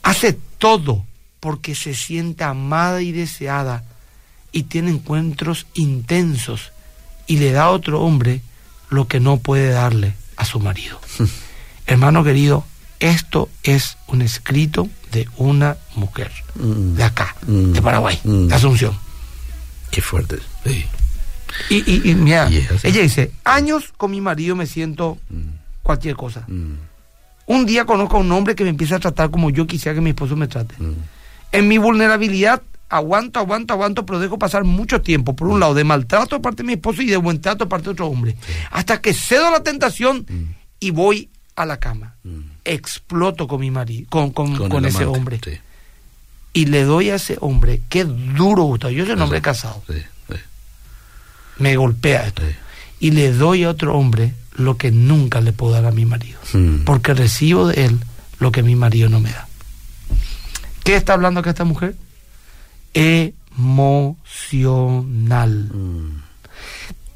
[0.02, 1.04] hace todo
[1.40, 3.84] porque se siente amada y deseada
[4.52, 6.72] y tiene encuentros intensos
[7.26, 8.40] y le da a otro hombre
[8.90, 11.00] lo que no puede darle a su marido.
[11.86, 12.64] Hermano querido,
[13.04, 16.94] esto es un escrito de una mujer Mm.
[16.96, 17.72] de acá, Mm.
[17.72, 18.46] de Paraguay, Mm.
[18.48, 18.94] de Asunción.
[19.90, 20.38] Qué fuerte.
[20.64, 20.84] Sí.
[21.70, 25.18] Y, y, y mira, Y ella dice, años con mi marido me siento
[25.82, 26.46] cualquier cosa.
[27.46, 30.00] Un día conozco a un hombre que me empieza a tratar como yo quisiera que
[30.00, 30.74] mi esposo me trate.
[31.52, 35.84] En mi vulnerabilidad aguanto, aguanto, aguanto, pero dejo pasar mucho tiempo, por un lado, de
[35.84, 38.36] maltrato de parte de mi esposo y de buen trato de parte de otro hombre.
[38.70, 40.26] Hasta que cedo a la tentación
[40.80, 42.16] y voy a la cama.
[42.24, 42.40] Mm.
[42.64, 45.40] Exploto con mi marido, con, con, Con ese amante, hombre.
[45.44, 45.58] Sí.
[46.54, 48.90] Y le doy a ese hombre, qué duro gusta.
[48.90, 49.82] Yo soy un hombre casado.
[49.88, 50.36] Sí, sí,
[51.58, 52.42] Me golpea esto.
[53.00, 56.38] Y le doy a otro hombre lo que nunca le puedo dar a mi marido.
[56.52, 56.84] Mm.
[56.84, 57.98] Porque recibo de él
[58.38, 59.48] lo que mi marido no me da.
[60.84, 61.96] ¿Qué está hablando acá esta mujer?
[62.94, 64.10] Emocional.
[65.72, 66.22] Mm.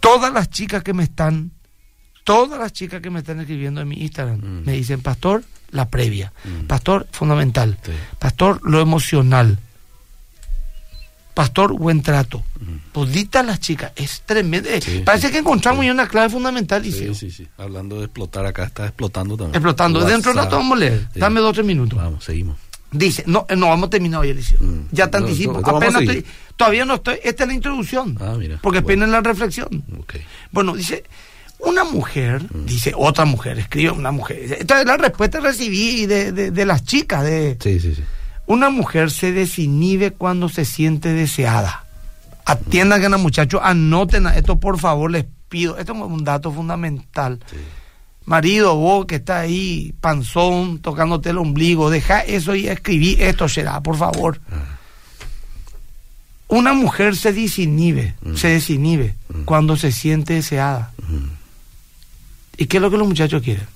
[0.01, 1.53] Todas las chicas que me están,
[2.29, 4.67] todas las chicas que me están escribiendo en mi Instagram, Mm.
[4.67, 6.31] me dicen, pastor, la previa.
[6.45, 6.67] Mm.
[6.67, 7.79] Pastor, fundamental.
[7.83, 7.93] Sí.
[8.19, 9.59] Pastor, lo emocional.
[11.33, 12.43] Pastor, buen trato.
[12.61, 12.91] Mm.
[12.93, 14.69] Toditas las chicas, es tremendo.
[14.83, 17.47] Sí, Parece sí, que encontramos ya una clave fundamental, Sí, sí, sí.
[17.57, 19.55] Hablando de explotar acá, está explotando también.
[19.55, 20.05] Explotando.
[20.05, 21.09] Dentro de rato vamos a leer.
[21.15, 21.97] Dame dos o tres minutos.
[21.99, 22.59] Vamos, seguimos.
[22.91, 24.59] Dice, no, eh, no vamos a terminar hoy, Eliseo.
[24.61, 24.89] Mm.
[24.93, 25.61] Ya te No, anticipo.
[25.61, 26.25] no, Apenas estoy,
[26.57, 27.19] todavía no estoy.
[27.23, 28.19] Esta es la introducción.
[28.21, 28.59] Ah, mira.
[28.63, 29.05] Porque Bueno.
[29.05, 29.85] apenas la reflexión.
[29.99, 30.15] Ok.
[30.51, 31.05] Bueno, dice,
[31.61, 32.65] una mujer, Mm.
[32.67, 34.57] dice otra mujer, escribe una mujer.
[34.61, 37.25] Entonces la respuesta recibí de, de, de las chicas.
[37.25, 38.03] de Sí, sí, sí.
[38.47, 41.85] Una mujer se desinhibe cuando se siente deseada.
[42.47, 45.77] Atiendan que los muchachos, anoten a esto, por favor, les pido.
[45.77, 47.41] Esto es un dato fundamental.
[47.51, 47.57] Sí.
[48.25, 53.83] Marido, vos que está ahí, panzón, tocándote el ombligo, deja eso y escribí esto, será,
[53.83, 54.41] por favor.
[54.51, 54.77] Ah.
[56.49, 58.35] Una mujer se desinhibe, Mm.
[58.37, 59.43] se desinhibe Mm.
[59.45, 60.93] cuando se siente deseada.
[62.59, 62.63] Mm.
[62.63, 63.67] ¿Y qué es lo que los muchachos quieren?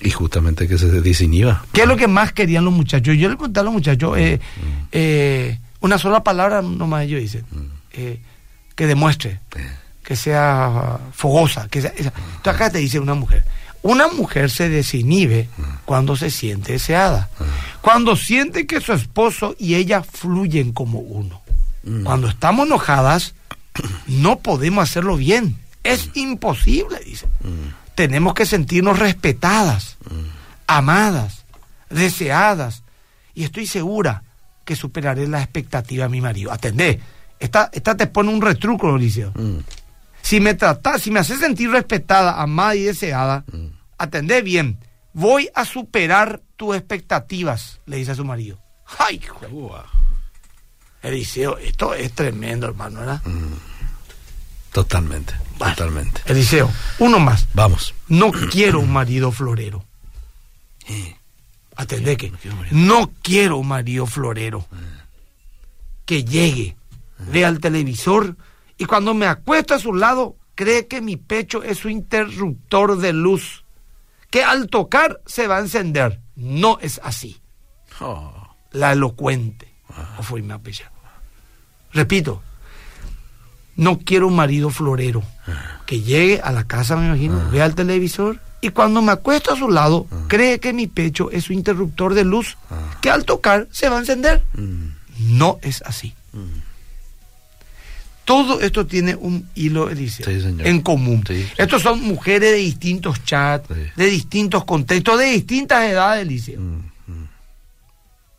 [0.00, 1.64] Y justamente que se desinhiba.
[1.72, 3.16] ¿Qué es lo que más querían los muchachos?
[3.16, 4.88] Yo le pregunté a los muchachos, eh, Mm.
[4.92, 7.58] eh, una sola palabra nomás ellos dicen, Mm.
[7.92, 8.20] eh,
[8.74, 9.40] que demuestre,
[10.04, 11.92] que sea fogosa, que sea...
[11.96, 12.12] esa.
[12.36, 13.44] Entonces acá te dice una mujer,
[13.82, 15.48] una mujer se desinhibe
[15.86, 17.30] cuando se siente deseada,
[17.80, 21.40] cuando siente que su esposo y ella fluyen como uno.
[21.84, 22.02] Mm.
[22.04, 23.34] Cuando estamos enojadas,
[24.06, 25.56] no podemos hacerlo bien.
[25.92, 27.26] Es imposible, dice.
[27.40, 27.94] Mm.
[27.94, 30.26] Tenemos que sentirnos respetadas, Mm.
[30.66, 31.44] amadas,
[31.90, 32.82] deseadas.
[33.34, 34.22] Y estoy segura
[34.64, 36.52] que superaré la expectativa de mi marido.
[36.52, 37.00] Atendé.
[37.38, 38.88] Esta, esta te pone un retruco.
[38.98, 39.58] Mm.
[40.22, 43.44] Si me tratas, si me haces sentir respetada, amada y deseada,
[43.98, 44.78] atendé bien.
[45.12, 48.58] Voy a superar tus expectativas, le dice a su marido.
[48.98, 49.20] ¡Ay.
[51.02, 53.22] Eliseo, esto es tremendo, hermano, ¿verdad?
[54.76, 56.20] Totalmente, totalmente.
[56.26, 57.48] Eliseo, uno más.
[57.54, 57.94] Vamos.
[58.08, 59.82] No quiero un marido florero.
[60.86, 61.16] Eh.
[61.76, 62.76] Atendé que No quiero un marido.
[62.76, 64.66] no quiero un marido florero.
[66.04, 66.76] Que llegue,
[67.18, 68.36] vea el televisor
[68.76, 73.14] y cuando me acuesto a su lado cree que mi pecho es su interruptor de
[73.14, 73.64] luz.
[74.28, 76.20] Que al tocar se va a encender.
[76.34, 77.40] No es así.
[77.98, 78.54] Oh.
[78.72, 79.72] La elocuente.
[80.18, 80.90] O fue mi apellido.
[81.94, 82.42] Repito,
[83.76, 85.22] no quiero un marido florero.
[85.86, 89.56] Que llegue a la casa, me imagino, vea el televisor y cuando me acuesto a
[89.56, 92.56] su lado, cree que mi pecho es su interruptor de luz.
[92.70, 92.96] Ah.
[93.00, 94.42] Que al tocar se va a encender.
[94.54, 95.36] Mm.
[95.38, 96.14] No es así.
[98.24, 100.66] Todo esto tiene un hilo, Sí, señor.
[100.66, 101.22] en común.
[101.26, 101.48] Sí, sí.
[101.58, 106.60] Estos son mujeres de distintos chats, de distintos contextos, de distintas edades, Eliseo.
[106.60, 106.85] Mm, mm.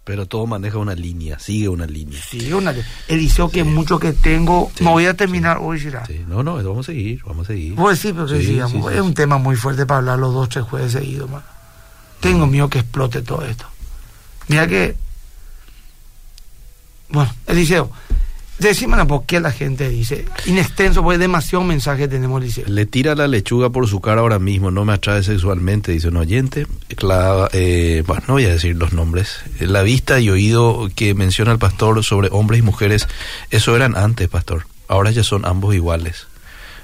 [0.08, 2.18] Pero todo maneja una línea, sigue una línea.
[2.30, 2.74] Sí, una,
[3.10, 6.06] Eliseo, que mucho que tengo, Sí, me voy a terminar hoy, será.
[6.06, 7.76] Sí, No, no, vamos a seguir, vamos a seguir.
[7.76, 8.72] Pues sí, pero que Sí, sigamos.
[8.72, 9.14] sí, sí, es un sí.
[9.16, 11.44] tema muy fuerte para hablar los dos, tres jueves seguidos, mano.
[12.22, 13.66] Tengo miedo que explote todo esto.
[14.48, 14.96] Mira que.
[17.10, 17.92] Bueno, Eliseo,
[18.60, 20.26] decime por qué la gente dice.
[20.46, 22.66] Inextenso, porque demasiado mensaje tenemos, Eliseo.
[22.68, 26.18] Le tira la lechuga por su cara ahora mismo, no me atrae sexualmente, dice un
[26.18, 26.68] oyente.
[26.96, 29.40] Clava, eh, bueno, no voy a decir los nombres.
[29.60, 33.08] La vista y oído que menciona el pastor sobre hombres y mujeres,
[33.52, 34.66] eso eran antes, pastor.
[34.88, 36.28] Ahora ya son ambos iguales.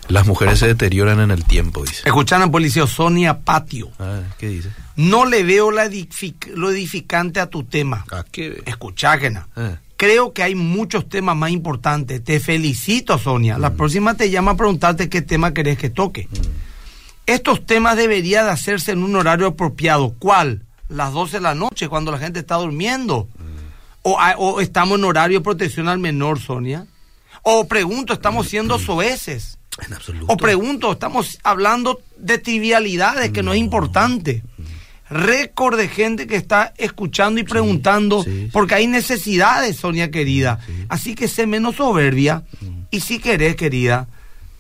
[0.10, 2.02] Las mujeres se deterioran en el tiempo, dice.
[2.04, 3.90] Escuchando por Eliseo, Sonia Patio.
[4.00, 4.70] Ah, ¿Qué dice?
[4.98, 8.06] No le veo la edific- lo edificante a tu tema.
[8.12, 8.62] ¿A qué?
[8.66, 9.48] Escuchá, que no.
[9.56, 12.22] Ah, Creo que hay muchos temas más importantes.
[12.24, 13.58] Te felicito, Sonia.
[13.58, 16.28] La próxima te llama a preguntarte qué tema querés que toque.
[17.26, 20.14] Estos temas deberían de hacerse en un horario apropiado.
[20.20, 20.64] ¿Cuál?
[20.90, 23.30] Las 12 de la noche, cuando la gente está durmiendo.
[24.02, 26.86] O, a- o estamos en horario de protección al menor, Sonia.
[27.44, 29.58] O pregunto, ¿estamos siendo soeces?
[29.88, 30.26] En absoluto.
[30.34, 34.44] O pregunto, estamos hablando de trivialidades que no es importante.
[35.10, 38.50] Récord de gente que está escuchando y preguntando, sí, sí.
[38.52, 40.60] porque hay necesidades, Sonia querida.
[40.66, 40.72] Sí.
[40.72, 40.86] Mm.
[40.90, 42.44] Así que sé menos soberbia.
[42.90, 44.08] Y si querés, querida,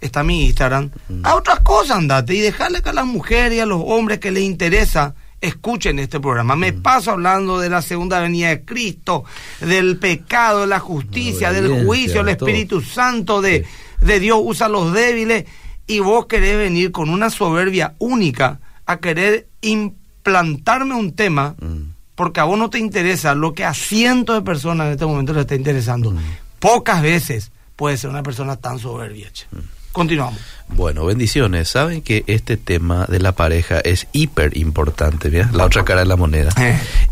[0.02, 0.92] está mi Instagram.
[1.24, 4.32] A otras cosas andate y dejarle que a las mujeres y a los hombres que
[4.32, 6.56] les interesa escuchen este programa.
[6.56, 6.60] Mm.
[6.60, 9.26] Me paso hablando de la segunda venida de Cristo,
[9.60, 12.48] del pecado, de la justicia, La del juicio, el todo.
[12.48, 13.66] Espíritu Santo, de,
[14.02, 15.46] de Dios usa a los débiles
[15.86, 19.48] y vos querés venir con una soberbia única a querer
[20.24, 21.94] implantarme un tema Mm.
[22.16, 25.34] porque a vos no te interesa lo que a cientos de personas en este momento
[25.34, 26.12] les está interesando.
[26.12, 26.20] Mm.
[26.60, 29.30] Pocas veces puede ser una persona tan soberbia.
[29.52, 29.58] Mm.
[29.94, 30.40] Continuamos.
[30.70, 31.70] Bueno, bendiciones.
[31.70, 35.50] Saben que este tema de la pareja es hiper importante, ¿bien?
[35.54, 36.52] La otra cara de la moneda.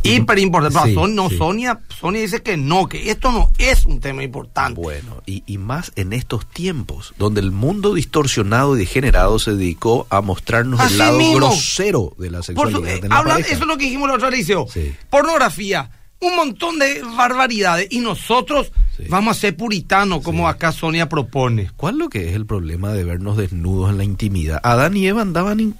[0.01, 0.89] Hiper importante.
[0.89, 1.37] Sí, Son- no, sí.
[1.37, 4.81] Sonia, Sonia dice que no, que esto no es un tema importante.
[4.81, 10.07] Bueno, y, y más en estos tiempos, donde el mundo distorsionado y degenerado se dedicó
[10.09, 11.35] a mostrarnos Así el lado mismo.
[11.35, 12.95] grosero de la Por su- sexualidad.
[12.95, 13.49] eh, de la habla- pareja.
[13.53, 14.47] eso es lo que dijimos la otra vez.
[14.47, 14.95] Sí.
[15.11, 17.87] Pornografía, un montón de barbaridades.
[17.91, 19.03] Y nosotros Sí.
[19.09, 20.49] vamos a ser puritanos, como Sí.
[20.53, 21.69] acá Sonia propone.
[21.75, 24.59] ¿Cuál es lo que es el problema de vernos desnudos en la intimidad?
[24.63, 25.75] Adán y Eva andaban in-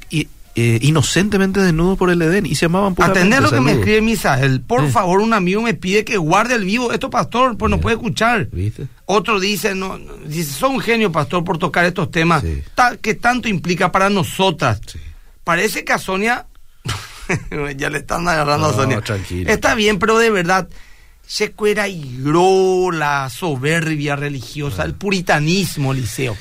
[0.53, 3.19] eh, inocentemente desnudos por el Edén y se amaban puramente.
[3.21, 4.59] Atender lo que me escribe Misael.
[4.59, 4.89] Por Eh.
[4.91, 6.91] favor, un amigo me pide que guarde el vivo.
[6.91, 7.81] Esto, pastor, pues no Mira.
[7.83, 8.47] puede escuchar.
[8.51, 8.87] ¿Viste?
[9.05, 12.61] Otro dice, no, no, dice, son un genio, pastor, por tocar estos temas Sí.
[12.75, 14.81] ta- que tanto implica para nosotras.
[15.45, 16.45] Parece que a Sonia,
[17.77, 19.01] ya le están agarrando a Sonia.
[19.01, 19.49] tranquilo.
[19.51, 20.67] Está bien, pero de verdad,
[21.25, 26.35] se cuera hieró la soberbia religiosa, el puritanismo, Liceo.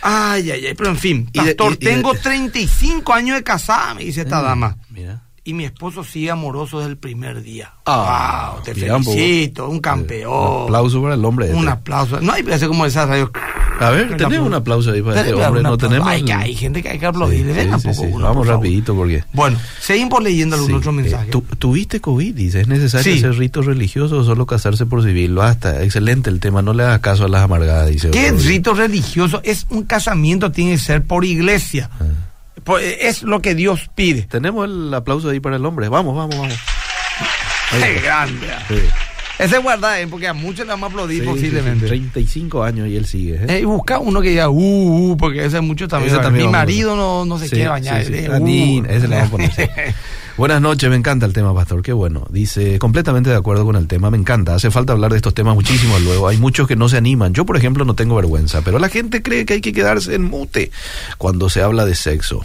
[0.00, 3.36] Ay, ay, ay, pero en fin, Y de- pastor, y- y de- tengo 35 años
[3.36, 4.76] de casada, me dice esta Eh, dama.
[4.90, 5.22] Mira.
[5.44, 7.72] Y mi esposo sigue amoroso desde el primer día.
[7.86, 9.16] Ah, wow, te un poco.
[9.16, 10.32] felicito, un campeón.
[10.32, 11.46] Un aplauso para el hombre.
[11.46, 11.56] este.
[11.58, 12.20] Un aplauso.
[12.20, 13.32] No hay que hacer como esa radio.
[13.80, 15.62] A ver, tenemos un aplauso ahí para este hombre.
[15.62, 16.06] No tenemos.
[16.08, 17.52] Ay, el- que hay gente que hay que aplaudirle.
[17.52, 18.08] Sí, Venga, sí, poco sí.
[18.12, 19.24] uno, Vamos por rapidito porque.
[19.32, 21.30] Bueno, seguimos leyendo algún Sí, otro eh, mensaje.
[21.30, 22.34] tu- ¿Tuviste COVID?
[22.34, 25.34] Dice, ¿es necesario hacer ritos religiosos o solo casarse por civil?
[25.34, 28.10] Basta, excelente el tema, no le hagas caso a las amargadas, dice.
[28.10, 29.40] ¿Qué rito religioso?
[29.44, 31.90] Es un casamiento, tiene que ser por iglesia.
[32.00, 32.04] Ah.
[32.64, 34.22] Por- Es lo que Dios pide.
[34.22, 35.88] Tenemos el aplauso ahí para el hombre.
[35.88, 36.54] Vamos, vamos, vamos.
[37.70, 38.46] Qué grande.
[39.38, 40.06] Ese guarda, ¿eh?
[40.08, 41.80] porque a muchos le vamos a aplaudir Sí, posiblemente.
[41.86, 43.34] sí, 35 años y él sigue.
[43.36, 43.46] ¿eh?
[43.48, 46.12] Eh, y busca uno que diga, uh, uh, porque ese mucho también.
[46.12, 48.02] Ese también Mi marido no, no se Sí, quiere bañar.
[48.02, 48.84] eh, uh.
[48.88, 49.52] ese le vamos a poner.
[50.36, 52.26] Buenas noches, me encanta el tema, Pastor, qué bueno.
[52.30, 54.54] Dice, completamente de acuerdo con el tema, me encanta.
[54.54, 56.28] Hace falta hablar de estos temas muchísimo luego.
[56.28, 57.34] Hay muchos que no se animan.
[57.34, 60.22] Yo, por ejemplo, no tengo vergüenza, pero la gente cree que hay que quedarse en
[60.22, 60.70] mute
[61.16, 62.44] cuando se habla de sexo.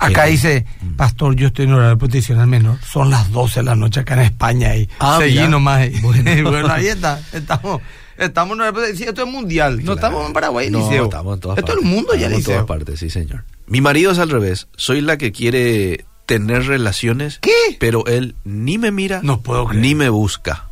[0.00, 0.64] Acá dice,
[0.96, 2.78] Pastor, yo estoy en horario de protección al menor.
[2.82, 4.74] Son las 12 de la noche acá en España.
[4.76, 5.48] Y Ah, seguí mira.
[5.48, 5.88] nomás.
[6.02, 6.50] Bueno.
[6.50, 6.72] Bueno.
[6.72, 7.20] ahí está.
[7.32, 7.80] Estamos,
[8.16, 9.08] estamos en horario de protección.
[9.10, 9.84] Esto es mundial.
[9.84, 11.04] No estamos en Paraguay, No, Liceo.
[11.04, 11.90] estamos en todas Esto es partes.
[11.90, 13.44] el mundo ya, Estamos en todas partes, sí, señor.
[13.66, 14.68] Mi marido es al revés.
[14.76, 17.50] Soy la que quiere tener relaciones, ¿Qué?
[17.78, 19.82] pero él ni me mira, No puedo creer.
[19.82, 20.64] ni me busca.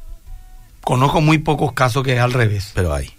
[0.83, 2.71] Conozco muy pocos casos que es al revés.
[2.75, 3.11] Pero hay.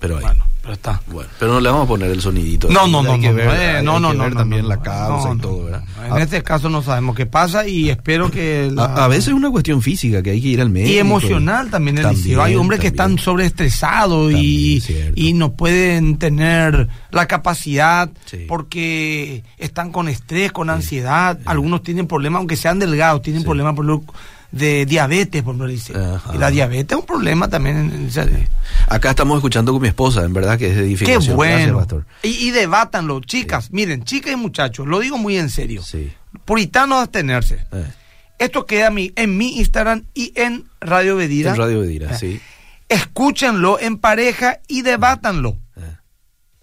[0.00, 0.22] Pero hay.
[0.24, 1.00] Bueno, pero está.
[1.08, 2.68] Bueno, pero no le vamos a poner el sonidito.
[2.70, 4.68] No, no, no, Hay que no, ver, no, eh, no, no, no, no, también no,
[4.68, 5.64] la no, causa no, y no, todo, no.
[5.66, 5.82] ¿verdad?
[6.06, 8.70] En A- este caso no sabemos qué pasa y espero que...
[8.72, 10.90] la- A, a veces es una cuestión física que hay que ir al médico.
[10.92, 12.40] Y emocional también el También.
[12.40, 14.82] Hay hombres que están sobreestresados y,
[15.14, 18.46] y no pueden tener la capacidad Sí.
[18.48, 21.38] porque están con estrés, con ansiedad.
[21.44, 24.02] Algunos tienen problemas, aunque sean delgados, tienen problemas por lo-
[24.54, 25.92] de diabetes, por ejemplo, dice.
[26.34, 27.76] Y la diabetes es un problema también.
[27.76, 28.48] en-
[28.88, 31.78] Acá estamos escuchando con mi esposa, en verdad que es de Qué bueno.
[31.78, 33.70] Gracias, y, y debátanlo, chicas.
[33.72, 35.82] Miren, chicas y muchachos, lo digo muy en serio.
[35.82, 36.12] Sí.
[36.44, 37.66] Puritanos abstenerse.
[37.72, 37.84] Eh,
[38.38, 41.50] Esto queda a mí, en mi Instagram y en Radio Bedira.
[41.52, 42.18] En Radio Bedira, Eh.
[42.18, 42.40] sí.
[42.88, 45.56] Escúchenlo en pareja y debátanlo.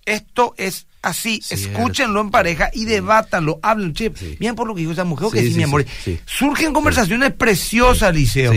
[0.05, 1.41] Esto es así.
[1.49, 3.59] Escúchenlo en pareja y debátanlo.
[3.61, 4.11] Hablen, che.
[4.15, 4.37] Sí.
[4.39, 5.85] Bien por lo que dijo esa mujer, que Sí, sí, sí, mi amor.
[6.25, 8.51] Surgen conversaciones preciosas, Liceo.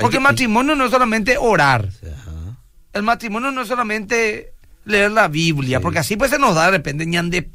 [0.00, 1.88] Porque que- matrimonio no es solamente orar.
[2.02, 2.56] Ajá.
[2.92, 4.52] El matrimonio no es solamente
[4.84, 7.46] leer la Biblia, porque así pues se nos da de repente ñan de.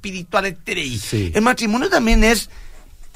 [1.02, 1.32] Sí.
[1.34, 2.50] El matrimonio también es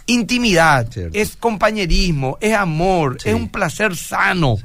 [0.07, 1.17] intimidad, Cierto.
[1.17, 4.57] es compañerismo, es amor, es un placer sano.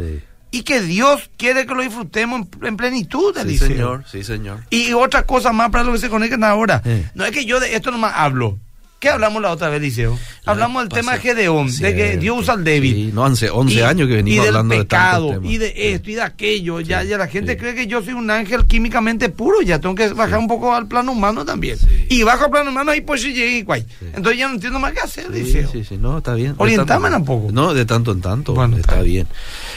[0.55, 4.61] Y que Dios quiere que lo disfrutemos en, en plenitud, Sí, señor, sí, señor.
[4.69, 6.83] Y otra cosa más para los que se conectan ahora.
[6.85, 7.11] Eh.
[7.15, 8.59] No es que yo de esto nomás hablo.
[9.03, 10.17] ¿Qué hablamos la otra vez, Liceo?
[10.45, 12.17] Hablamos del tema de Gedeón, de que.
[12.19, 12.95] Dios usa al débil.
[12.95, 15.53] Sí, no, hace 11 años que venimos y del hablando de pecado, tantos temas.
[15.53, 16.81] y de esto y de aquello.
[16.81, 17.59] Ya, Sí, ya la gente sí.
[17.59, 19.61] cree que yo soy un ángel químicamente puro.
[19.63, 21.77] Ya tengo que bajar un poco al plano humano también.
[22.11, 23.85] Y bajo al plano humano y pues sí llegué y guay.
[24.15, 25.69] Entonces ya no entiendo más qué hacer, Sí, Liceo.
[25.73, 26.53] sí, sí, no, está bien.
[26.53, 27.51] De Orientame poco.
[27.51, 28.55] No, de tanto en tanto.
[28.55, 29.27] Bueno, está está bien.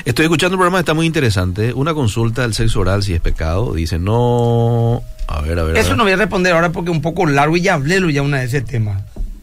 [0.06, 1.74] Estoy escuchando un programa que está muy interesante.
[1.74, 3.74] Una consulta del sexo oral si es pecado.
[3.74, 5.02] Dice, no.
[5.28, 5.76] A ver, a ver.
[5.76, 5.98] a Eso ver.
[5.98, 8.40] no voy a responder ahora porque es un poco largo y ya hablé ya una
[8.40, 9.02] de ese tema.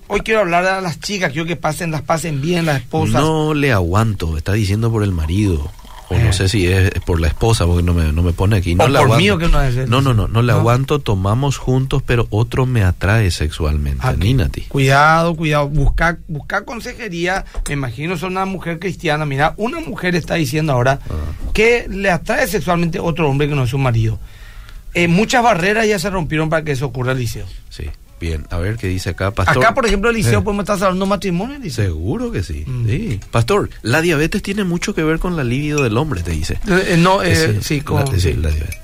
[0.08, 3.20] Hoy quiero hablar a las chicas, quiero que pasen, las pasen bien, las esposas.
[3.22, 4.36] No le aguanto.
[4.36, 5.70] Está diciendo por el marido.
[6.10, 6.22] O Eh.
[6.22, 8.74] no sé si es por la esposa, porque no me, no me pone aquí.
[8.74, 9.16] No O por aguanto.
[9.16, 10.58] mí, o que no es no, no, no, no le ¿No?
[10.58, 10.98] aguanto.
[10.98, 14.00] Tomamos juntos, pero otro me atrae sexualmente.
[14.02, 14.60] Ah, Ni Nati.
[14.62, 15.70] Cuidado, cuidado.
[15.70, 17.46] Buscar buscar consejería.
[17.66, 19.24] Me imagino son una mujer cristiana.
[19.24, 21.14] Mira, una mujer está diciendo ahora Ah.
[21.54, 24.18] que le atrae sexualmente otro hombre que no es su marido.
[24.94, 27.46] Eh, muchas barreras ya se rompieron para que eso ocurra, Liceo.
[27.70, 27.84] Sí,
[28.20, 28.46] bien.
[28.50, 29.58] A ver qué dice acá, pastor.
[29.64, 30.42] Acá, por ejemplo, Liceo, Eh.
[30.42, 31.86] podemos estar hablando matrimonio, Liceo.
[31.86, 32.86] Seguro que sí, Mm.
[32.86, 33.20] sí.
[33.30, 36.54] Pastor, la diabetes tiene mucho que ver con la libido del hombre, te dice.
[36.68, 38.32] Eh, eh, no, eh, sí, con- la- sí, sí.
[38.34, 38.78] la diabetes.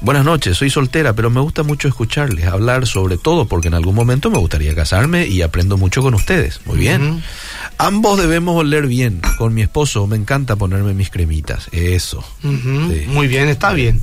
[0.00, 3.94] Buenas noches, soy soltera, pero me gusta mucho escucharles hablar sobre todo porque en algún
[3.94, 6.60] momento me gustaría casarme y aprendo mucho con ustedes.
[6.64, 7.22] Muy bien.
[7.78, 9.20] Ambos debemos oler bien.
[9.38, 11.68] Con mi esposo me encanta ponerme mis cremitas.
[11.70, 12.24] Eso.
[12.42, 13.04] Sí.
[13.06, 14.00] Muy bien, está bien.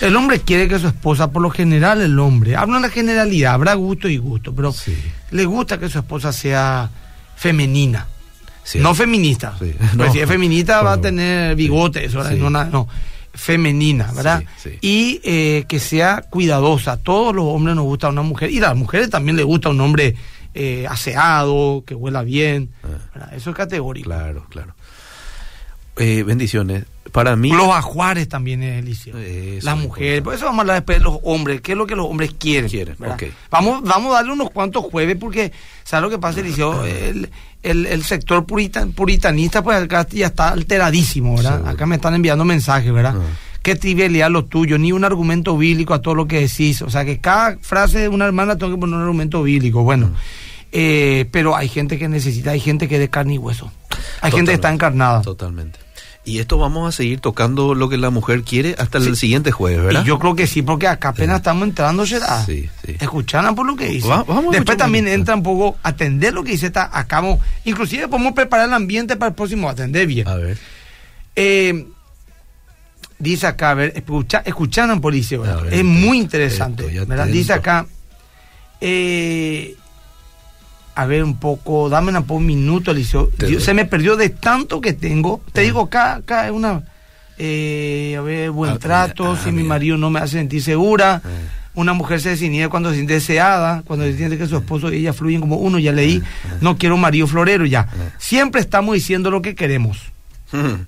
[0.00, 3.54] El hombre quiere que su esposa, por lo general el hombre, habla en la generalidad,
[3.54, 4.96] habrá gusto y gusto, pero Sí.
[5.32, 6.88] le gusta que su esposa sea
[7.36, 8.06] femenina,
[8.64, 8.78] Sí.
[8.78, 9.54] no feminista.
[9.58, 9.72] Sí.
[9.78, 10.12] Porque No.
[10.12, 12.88] si es feminista va a tener bigotes, no, no,
[13.34, 14.42] femenina, ¿verdad?
[14.80, 16.96] Y eh, que sea cuidadosa.
[16.96, 19.80] Todos los hombres nos gusta una mujer, y a las mujeres también les gusta un
[19.80, 20.14] hombre
[20.54, 22.70] eh, aseado, que huela bien.
[23.14, 23.28] Ah.
[23.36, 24.08] Eso es categórico.
[24.08, 24.74] Claro, claro.
[25.96, 26.84] Eh, bendiciones.
[27.12, 27.50] Para mí...
[27.50, 29.18] Los ajuares también es delicioso.
[29.18, 31.60] Eso Las es mujeres, por eso vamos a hablar después de los hombres.
[31.60, 32.68] ¿Qué es lo que los hombres quieren?
[32.70, 33.16] Quieren, ¿verdad?
[33.20, 33.32] ok.
[33.50, 35.52] Vamos, vamos a darle unos cuantos jueves porque,
[35.84, 36.84] ¿sabes lo que pasa, Eliseo?
[36.84, 37.30] El,
[37.62, 41.66] el, el sector purita- puritanista, pues acá ya está alteradísimo, ¿verdad?
[41.66, 43.14] Acá me están enviando mensajes, ¿verdad?
[43.16, 43.22] Ah.
[43.62, 46.80] Qué trivialidad lo tuyo, ni un argumento bíblico a todo lo que decís.
[46.82, 49.82] O sea, que cada frase de una hermana tengo que poner un argumento bíblico.
[49.82, 50.18] Bueno, Ah.
[50.72, 53.70] eh, pero hay gente que necesita, hay gente que es de carne y hueso.
[54.20, 55.22] Hay gente que está encarnada.
[55.22, 55.78] Totalmente.
[56.28, 59.08] Y esto vamos a seguir tocando lo que la mujer quiere hasta Sí.
[59.08, 60.02] el siguiente jueves, ¿verdad?
[60.02, 62.44] Y yo creo que sí, porque acá apenas estamos entrando, ¿será?
[62.44, 62.96] Sí, sí.
[63.00, 64.06] Escucharan por lo que dice.
[64.08, 67.20] Va- vamos Después también entra un poco atender lo que dice esta acá.
[67.20, 70.28] vamos- Inclusive podemos preparar el ambiente para el próximo atender bien.
[70.28, 70.58] A ver.
[71.34, 71.86] Eh,
[73.18, 75.14] dice acá, a ver, escucha, escucharan por
[75.62, 76.84] ver, es muy interesante.
[77.06, 77.26] ¿verdad?
[77.26, 77.86] Dice acá,
[78.80, 79.74] eh,
[81.00, 83.60] a ver un poco, dame un, un minuto, doy.
[83.60, 85.40] se me perdió de tanto que tengo.
[85.52, 85.64] Te Ah.
[85.64, 86.82] digo, acá, acá es una,
[87.38, 91.22] eh, a ver, buen Ah, trato, ah, si mi marido no me hace sentir segura.
[91.74, 94.96] Una mujer se desinhibe cuando se siente deseada, cuando se siente que su esposo y
[94.96, 96.20] ella fluyen como uno, ya leí,
[96.60, 97.86] no quiero un marido florero ya.
[98.18, 99.98] Siempre estamos diciendo lo que queremos.
[100.50, 100.82] Mm.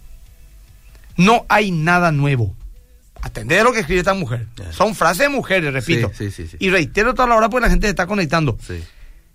[1.18, 2.57] No hay nada nuevo.
[3.23, 4.46] Atender lo que escribe esta mujer.
[4.73, 6.11] Son frases de mujeres, repito.
[6.18, 6.57] Sí, sí, sí, sí.
[6.59, 8.59] Y reitero toda la hora porque la gente se está conectando.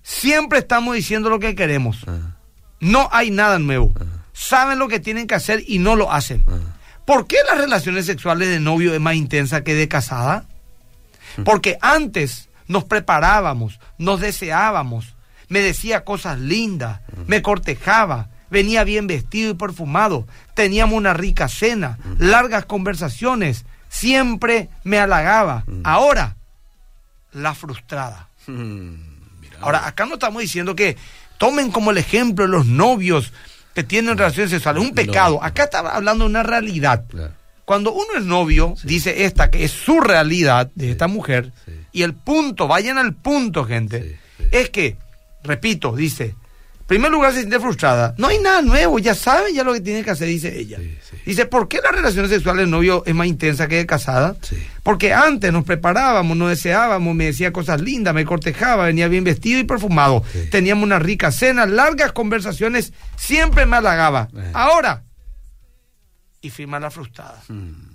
[0.08, 2.04] Siempre estamos diciendo lo que queremos.
[2.08, 2.36] Ah,
[2.80, 3.92] No hay nada nuevo.
[4.00, 4.04] Ah.
[4.34, 6.46] Saben lo que tienen que hacer y no lo hacen.
[6.48, 6.60] ah.
[7.06, 10.46] ¿Por qué las relaciones sexuales de novio es más intensa que de casada?
[11.44, 15.16] Porque antes nos preparábamos, nos deseábamos,
[15.50, 21.98] me decía cosas lindas, me cortejaba, venía bien vestido y perfumado, teníamos una rica cena,
[22.20, 25.64] largas conversaciones, siempre me halagaba.
[25.84, 26.38] Ahora,
[27.34, 28.30] la frustrada.
[29.62, 30.98] Ahora, acá no estamos diciendo que
[31.38, 33.32] tomen como el ejemplo los novios
[33.74, 35.44] que tienen relaciones sexuales, un pecado.
[35.44, 37.04] Acá está hablando de una realidad.
[37.66, 41.72] Cuando uno es novio, dice esta, que es su realidad de esta mujer, sí.
[41.92, 44.98] y el punto, vayan al punto, gente, Sí, es que,
[45.44, 46.36] repito, dice,
[46.88, 50.04] primer lugar se siente frustrada, no hay nada nuevo, ya sabe ya lo que tiene
[50.04, 50.78] que hacer, dice ella.
[50.78, 51.18] Sí, sí.
[51.26, 54.36] Dice, ¿por qué las relaciones sexuales de novio es más intensa que de casada?
[54.42, 54.56] Sí.
[54.84, 59.60] Porque antes nos preparábamos, nos deseábamos, me decía cosas lindas, me cortejaba, venía bien vestido
[59.60, 60.24] y perfumado.
[60.52, 64.30] Teníamos una rica cena, largas conversaciones, siempre me halagaba.
[64.36, 64.52] Eh.
[64.54, 65.04] Ahora,
[66.42, 67.42] y firma la frustrada.
[67.48, 67.95] Mm.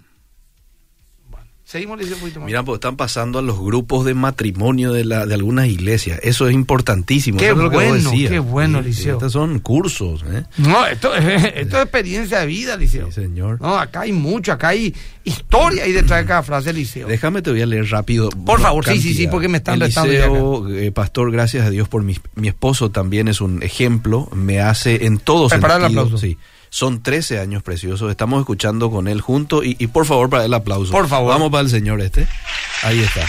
[1.71, 2.47] Seguimos leyendo un poquito más.
[2.49, 6.19] Mira, pues están pasando a los grupos de matrimonio de, la, de algunas iglesias.
[6.25, 7.39] Eso es importantísimo.
[7.39, 8.33] Qué que bueno, decías.
[8.33, 9.15] qué bueno, Liceo.
[9.15, 10.43] Estos son cursos, ¿eh?
[10.57, 13.07] No, esto, esto es experiencia de vida, Liceo.
[13.13, 13.61] Sí, señor.
[13.61, 17.07] No, acá hay mucho, acá hay historia ahí detrás de cada frase, Liceo.
[17.07, 18.31] Déjame, te voy a leer rápido.
[18.31, 22.03] Por favor, sí, sí, sí, porque me están Eliseo, eh, pastor, gracias a Dios por
[22.03, 24.29] mi, mi esposo también es un ejemplo.
[24.35, 26.01] Me hace en todo Prepara el sentido.
[26.01, 26.19] aplauso.
[26.19, 26.37] Sí.
[26.71, 28.11] Son 13 años preciosos.
[28.11, 29.65] Estamos escuchando con él juntos.
[29.65, 30.93] Y, y por favor, para el aplauso.
[30.93, 31.33] Por favor.
[31.33, 32.27] Vamos para el señor este.
[32.83, 33.27] Ahí está.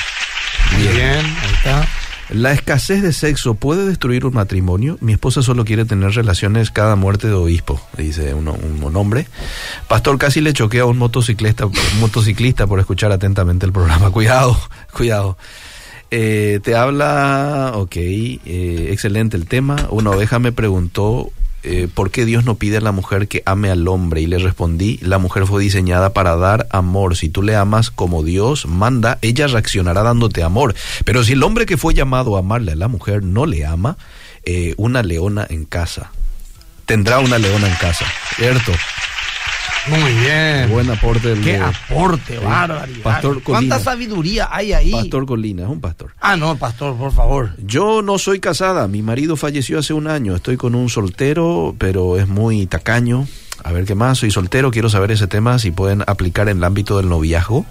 [0.77, 1.87] Bien, ahí está.
[2.31, 4.97] La escasez de sexo puede destruir un matrimonio.
[5.01, 9.27] Mi esposa solo quiere tener relaciones cada muerte de obispo, dice uno, un hombre.
[9.89, 14.11] Pastor, casi le choquea a un motociclista, un motociclista por escuchar atentamente el programa.
[14.11, 14.57] Cuidado,
[14.93, 15.37] cuidado.
[16.09, 19.87] Eh, te habla, ok, eh, excelente el tema.
[19.89, 21.31] Una oveja me preguntó
[21.63, 24.21] eh, ¿por qué Dios no pide a la mujer que ame al hombre?
[24.21, 27.15] Y le respondí, la mujer fue diseñada para dar amor.
[27.15, 30.75] Si tú le amas como Dios manda, ella reaccionará dándote amor.
[31.05, 33.97] Pero si el hombre que fue llamado a amarle a la mujer no le ama,
[34.43, 36.11] eh, una leona en casa.
[36.85, 38.05] Tendrá una leona en casa,
[38.35, 38.71] ¿cierto?
[39.87, 40.69] Muy bien.
[40.69, 41.33] Buen aporte.
[41.41, 42.91] Qué aporte, bárbaro.
[43.03, 44.91] Pastor ¿Cuánta sabiduría hay ahí?
[44.91, 46.13] Pastor Colina, es un pastor.
[46.19, 47.51] Ah, no, pastor, por favor.
[47.57, 52.19] Yo no soy casada, mi marido falleció hace un año, estoy con un soltero, pero
[52.19, 53.27] es muy tacaño.
[53.63, 56.63] A ver qué más, soy soltero, quiero saber ese tema, si pueden aplicar en el
[56.63, 57.65] ámbito del noviazgo.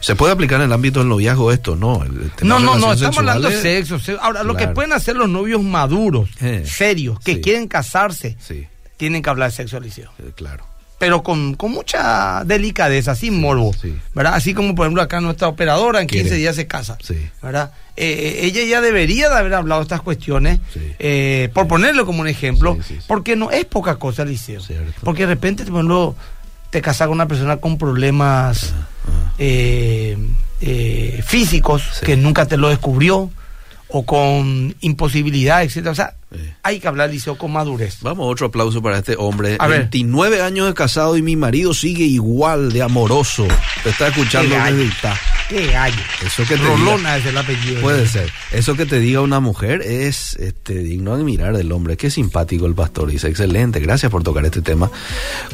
[0.00, 1.74] ¿Se puede aplicar en el ámbito del noviazgo esto?
[1.74, 2.04] No,
[2.42, 3.98] no, no, no, estamos hablando de sexo.
[4.20, 8.36] Ahora, lo que pueden hacer los novios maduros, eh, serios, que quieren casarse,
[8.98, 10.10] tienen que hablar de sexo, Eliseo.
[10.18, 13.74] Eh, claro pero con, con mucha delicadeza, sin morbo,
[14.14, 14.34] ¿verdad?
[14.34, 16.96] Así como por ejemplo acá nuestra operadora en 15 días se casa,
[17.42, 17.72] ¿verdad?
[17.96, 20.60] Eh, ella ya debería de haber hablado de estas cuestiones,
[20.98, 24.62] eh, por ponerlo como un ejemplo, porque no es poca cosa, Liceo.
[25.02, 26.16] Porque de repente, por ejemplo,
[26.70, 29.32] te casas con una persona con problemas ah, ah.
[30.58, 33.30] Eh, físicos que nunca te lo descubrió,
[33.88, 35.92] o con imposibilidad, etcétera.
[35.92, 36.14] O sea,
[36.62, 37.98] hay que hablar, Liceo, con madurez.
[38.02, 39.56] Vamos, otro aplauso para este hombre.
[39.60, 43.46] A 29 años de casado y mi marido sigue igual de amoroso.
[43.84, 44.56] Te está escuchando
[45.48, 45.94] ¿Qué hay?
[46.26, 47.80] Eso que te Rolona es el apellido.
[47.80, 48.32] Puede ser.
[48.50, 51.96] Eso que te diga una mujer es este, digno de mirar del hombre.
[51.96, 53.08] Qué simpático el pastor.
[53.10, 54.90] Dice, excelente, gracias por tocar este tema.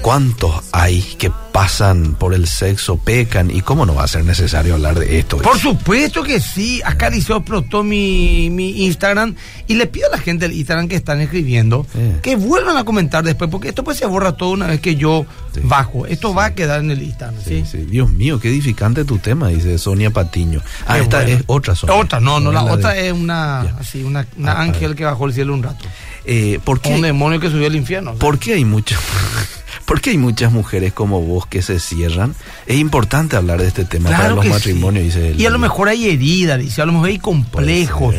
[0.00, 3.50] ¿Cuántos hay que pasan por el sexo, pecan?
[3.50, 5.36] ¿Y cómo no va a ser necesario hablar de esto?
[5.38, 6.80] Por supuesto que sí.
[6.82, 11.20] Acá Liceo explotó mi, mi Instagram y le pido a la gente Instagram que están
[11.20, 11.86] escribiendo
[12.22, 15.26] que vuelvan a comentar después, porque esto pues se borra todo una vez que yo
[15.64, 16.06] bajo.
[16.06, 17.40] Esto va a quedar en el Instagram.
[17.88, 20.60] Dios mío, qué edificante tu tema, dice Sonia Patiño.
[20.86, 21.96] Ah, esta es otra Sonia.
[21.96, 25.32] Otra, no, no, la, otra es una, así, una, una ah, ángel que bajó el
[25.32, 25.84] cielo un rato.
[26.24, 26.94] Eh, ¿por qué?
[26.94, 28.14] Un demonio que subió al infierno.
[28.14, 28.98] ¿Por qué hay muchos?
[29.84, 32.34] ¿Por qué hay muchas mujeres como vos que se cierran?
[32.66, 35.04] Es importante hablar de este tema para los matrimonios.
[35.04, 38.14] Dice y a lo mejor hay heridas, dice, a lo mejor hay complejos.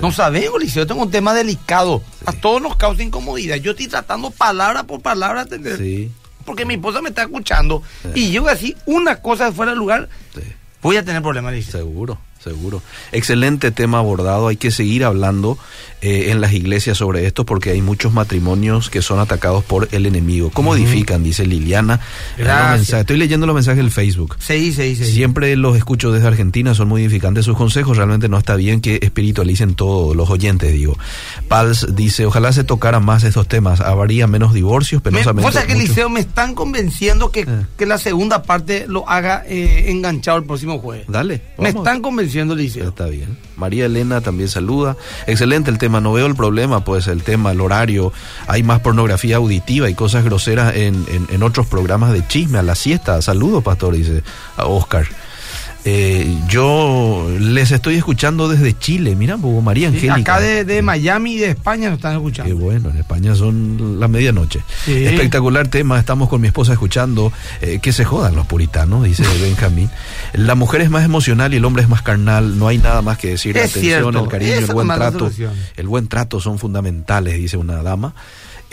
[0.00, 2.02] No sabemos, dice, yo tengo un tema delicado.
[2.26, 3.56] A todos nos causa incomodidad.
[3.56, 5.78] Yo estoy tratando palabra por palabra, ¿entendés?
[5.78, 6.10] Sí.
[6.44, 7.82] Porque mi esposa me está escuchando
[8.14, 10.08] y yo así una cosa de fuera del lugar,
[10.82, 11.72] voy a tener problemas, dice.
[11.72, 12.18] Seguro.
[12.42, 12.82] Seguro.
[13.12, 14.48] Excelente tema abordado.
[14.48, 15.58] Hay que seguir hablando
[16.00, 20.06] eh, en las iglesias sobre esto porque hay muchos matrimonios que son atacados por el
[20.06, 20.50] enemigo.
[20.50, 21.22] ¿Cómo edifican?
[21.22, 22.00] Dice Liliana.
[22.38, 24.36] Estoy leyendo los mensajes del Facebook.
[24.38, 25.04] Sí, sí, sí.
[25.04, 27.98] Siempre los escucho desde Argentina, son muy edificantes sus consejos.
[27.98, 30.96] Realmente no está bien que espiritualicen todos los oyentes, digo.
[31.48, 33.82] Pals dice, ojalá se tocaran más estos temas.
[33.82, 35.46] Habría menos divorcios, penosamente.
[35.46, 37.66] Cosa que Liceo me están convenciendo que, eh.
[37.76, 41.04] que la segunda parte lo haga eh, enganchado el próximo jueves.
[41.08, 41.42] Dale.
[41.58, 42.88] Me están convenciendo, Liceo.
[42.88, 43.36] Está bien.
[43.56, 44.96] María Elena también saluda.
[45.26, 48.12] Excelente el tema, no veo el problema, pues el tema, el horario.
[48.46, 52.62] Hay más pornografía auditiva y cosas groseras en, en, en otros programas de chisme, a
[52.62, 53.20] la siesta.
[53.22, 54.22] Saludos, pastor, dice
[54.56, 55.06] Oscar.
[55.84, 60.14] Eh, yo les estoy escuchando desde Chile, mira, María Angélica.
[60.14, 62.54] acá de, Miami y de España nos están escuchando.
[62.54, 64.60] Qué bueno, en España son la medianoche.
[64.86, 69.90] Espectacular tema, estamos con mi esposa escuchando eh, que se jodan los puritanos, dice Benjamín.
[70.34, 73.16] La mujer es más emocional y el hombre es más carnal, no hay nada más
[73.16, 73.56] que decir.
[73.56, 75.30] la atención, el cariño, el buen trato.
[75.76, 78.14] El buen trato son fundamentales, dice una dama.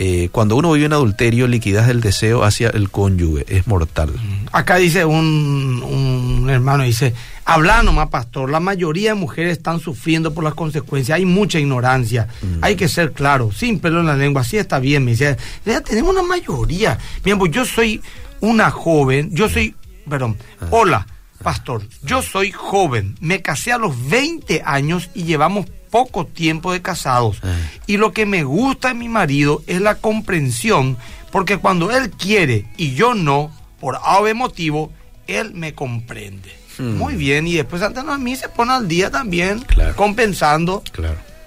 [0.00, 4.12] Eh, cuando uno vive en adulterio, liquidez del deseo hacia el cónyuge, es mortal.
[4.52, 10.32] Acá dice un, un hermano, dice, habla nomás, pastor, la mayoría de mujeres están sufriendo
[10.32, 12.58] por las consecuencias, hay mucha ignorancia, mm.
[12.62, 15.80] hay que ser claro, sin pelo en la lengua, así está bien, me dice, ya
[15.80, 16.96] tenemos una mayoría.
[17.24, 18.00] Bien, pues yo soy
[18.40, 19.74] una joven, yo soy,
[20.08, 20.66] perdón, ah.
[20.70, 21.06] hola,
[21.42, 26.82] pastor, yo soy joven, me casé a los 20 años y llevamos poco tiempo de
[26.82, 27.40] casados.
[27.86, 30.96] Y lo que me gusta en mi marido es la comprensión,
[31.30, 34.92] porque cuando él quiere y yo no, por algún motivo,
[35.26, 36.50] él me comprende.
[36.78, 36.96] Hmm.
[36.96, 39.64] Muy bien, y después antes a mí se pone al día también,
[39.96, 40.82] compensando.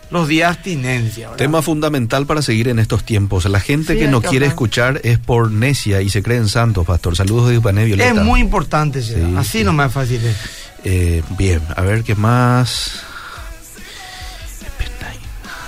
[0.10, 1.30] Los días de abstinencia.
[1.38, 3.46] Tema fundamental para seguir en estos tiempos.
[3.46, 7.16] La gente que no quiere escuchar es por necia y se creen santos, pastor.
[7.16, 8.10] Saludos de Ipané Violeta.
[8.10, 9.02] Es muy importante,
[9.38, 10.20] así no me es fácil.
[10.84, 13.04] Eh, bien, a ver qué más.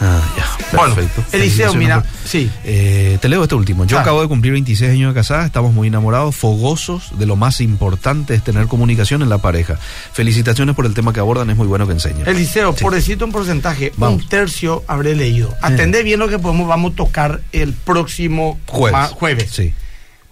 [0.05, 0.77] Ah, ya.
[0.77, 1.23] Bueno, Perfecto.
[1.31, 2.51] Eliseo, mira, por- sí.
[2.65, 3.85] Eh, te leo este último.
[3.85, 4.01] Yo Ah.
[4.01, 8.33] acabo de cumplir 26 años de casada, estamos muy enamorados, fogosos de lo más importante
[8.35, 9.79] es tener comunicación en la pareja.
[10.11, 12.27] Felicitaciones por el tema que abordan, es muy bueno que enseñan.
[12.27, 12.83] Eliseo, Sí.
[12.83, 14.23] por decirte un porcentaje, Vamos.
[14.23, 15.53] un tercio habré leído.
[15.61, 19.09] Atendé bien lo que podemos, vamos a tocar el próximo Jueves.
[19.11, 19.51] jueves.
[19.51, 19.73] Sí.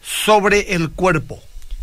[0.01, 1.39] Sobre el cuerpo.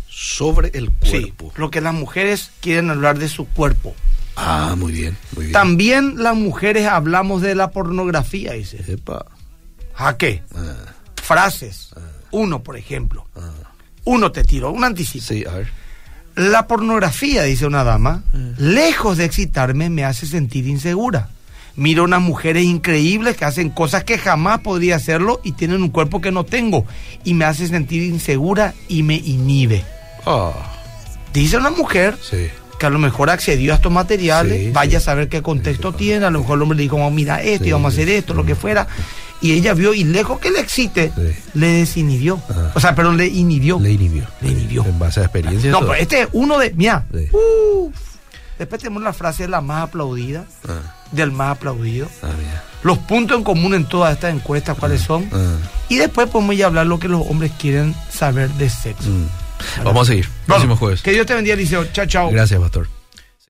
[0.09, 3.95] Sobre el Sí, lo que las mujeres quieren hablar de su cuerpo.
[4.41, 5.53] Ah, muy bien, muy bien.
[5.53, 8.83] También las mujeres hablamos de la pornografía, dice.
[8.87, 9.25] Epa.
[9.97, 10.43] ¿A qué?
[10.55, 10.75] Ah,
[11.21, 11.89] Frases.
[12.31, 13.27] Uno, por ejemplo.
[13.35, 13.51] ah.
[14.05, 15.25] Uno te tiró, un anticipo.
[15.25, 15.69] Sí, a ver.
[16.35, 18.23] La pornografía, dice una dama,
[18.57, 21.29] lejos de excitarme, me hace sentir insegura.
[21.75, 26.21] Miro unas mujeres increíbles que hacen cosas que jamás podría hacerlo y tienen un cuerpo
[26.21, 26.85] que no tengo.
[27.23, 29.83] Y me hace sentir insegura y me inhibe.
[30.25, 30.53] Ah,
[31.33, 32.47] Dice una mujer sí.
[32.79, 36.25] Que a lo mejor accedió a estos materiales, Sí, vaya a saber qué contexto tiene,
[36.25, 38.33] a lo mejor el hombre le dijo, "Oh, mira esto, y vamos a hacer esto,
[38.33, 38.87] lo que fuera.
[39.41, 41.21] Y ella vio, y lejos que le excite, Sí.
[41.53, 42.41] le desinhibió.
[42.49, 42.71] Ah.
[42.75, 43.79] O sea, perdón, le inhibió.
[43.79, 44.23] Le inhibió.
[44.41, 44.83] Le inhibió.
[44.85, 45.71] En base a experiencia.
[45.71, 46.71] No, pero este es uno de.
[46.73, 47.05] Mira.
[47.13, 47.27] Sí.
[48.57, 52.07] Después tenemos la frase de la más aplaudida, Ah, del más aplaudido.
[52.83, 55.29] Los puntos en común en todas estas encuestas, cuáles son.
[55.31, 55.55] Ah,
[55.87, 59.09] Y después podemos ya hablar lo que los hombres quieren saber de sexo.
[59.09, 59.27] mm.
[59.83, 60.27] Vamos a seguir.
[60.45, 61.01] Próximo jueves.
[61.01, 61.85] Que Dios te bendiga, Liceo.
[61.91, 62.31] Chao, chao.
[62.31, 62.98] Gracias, pastor.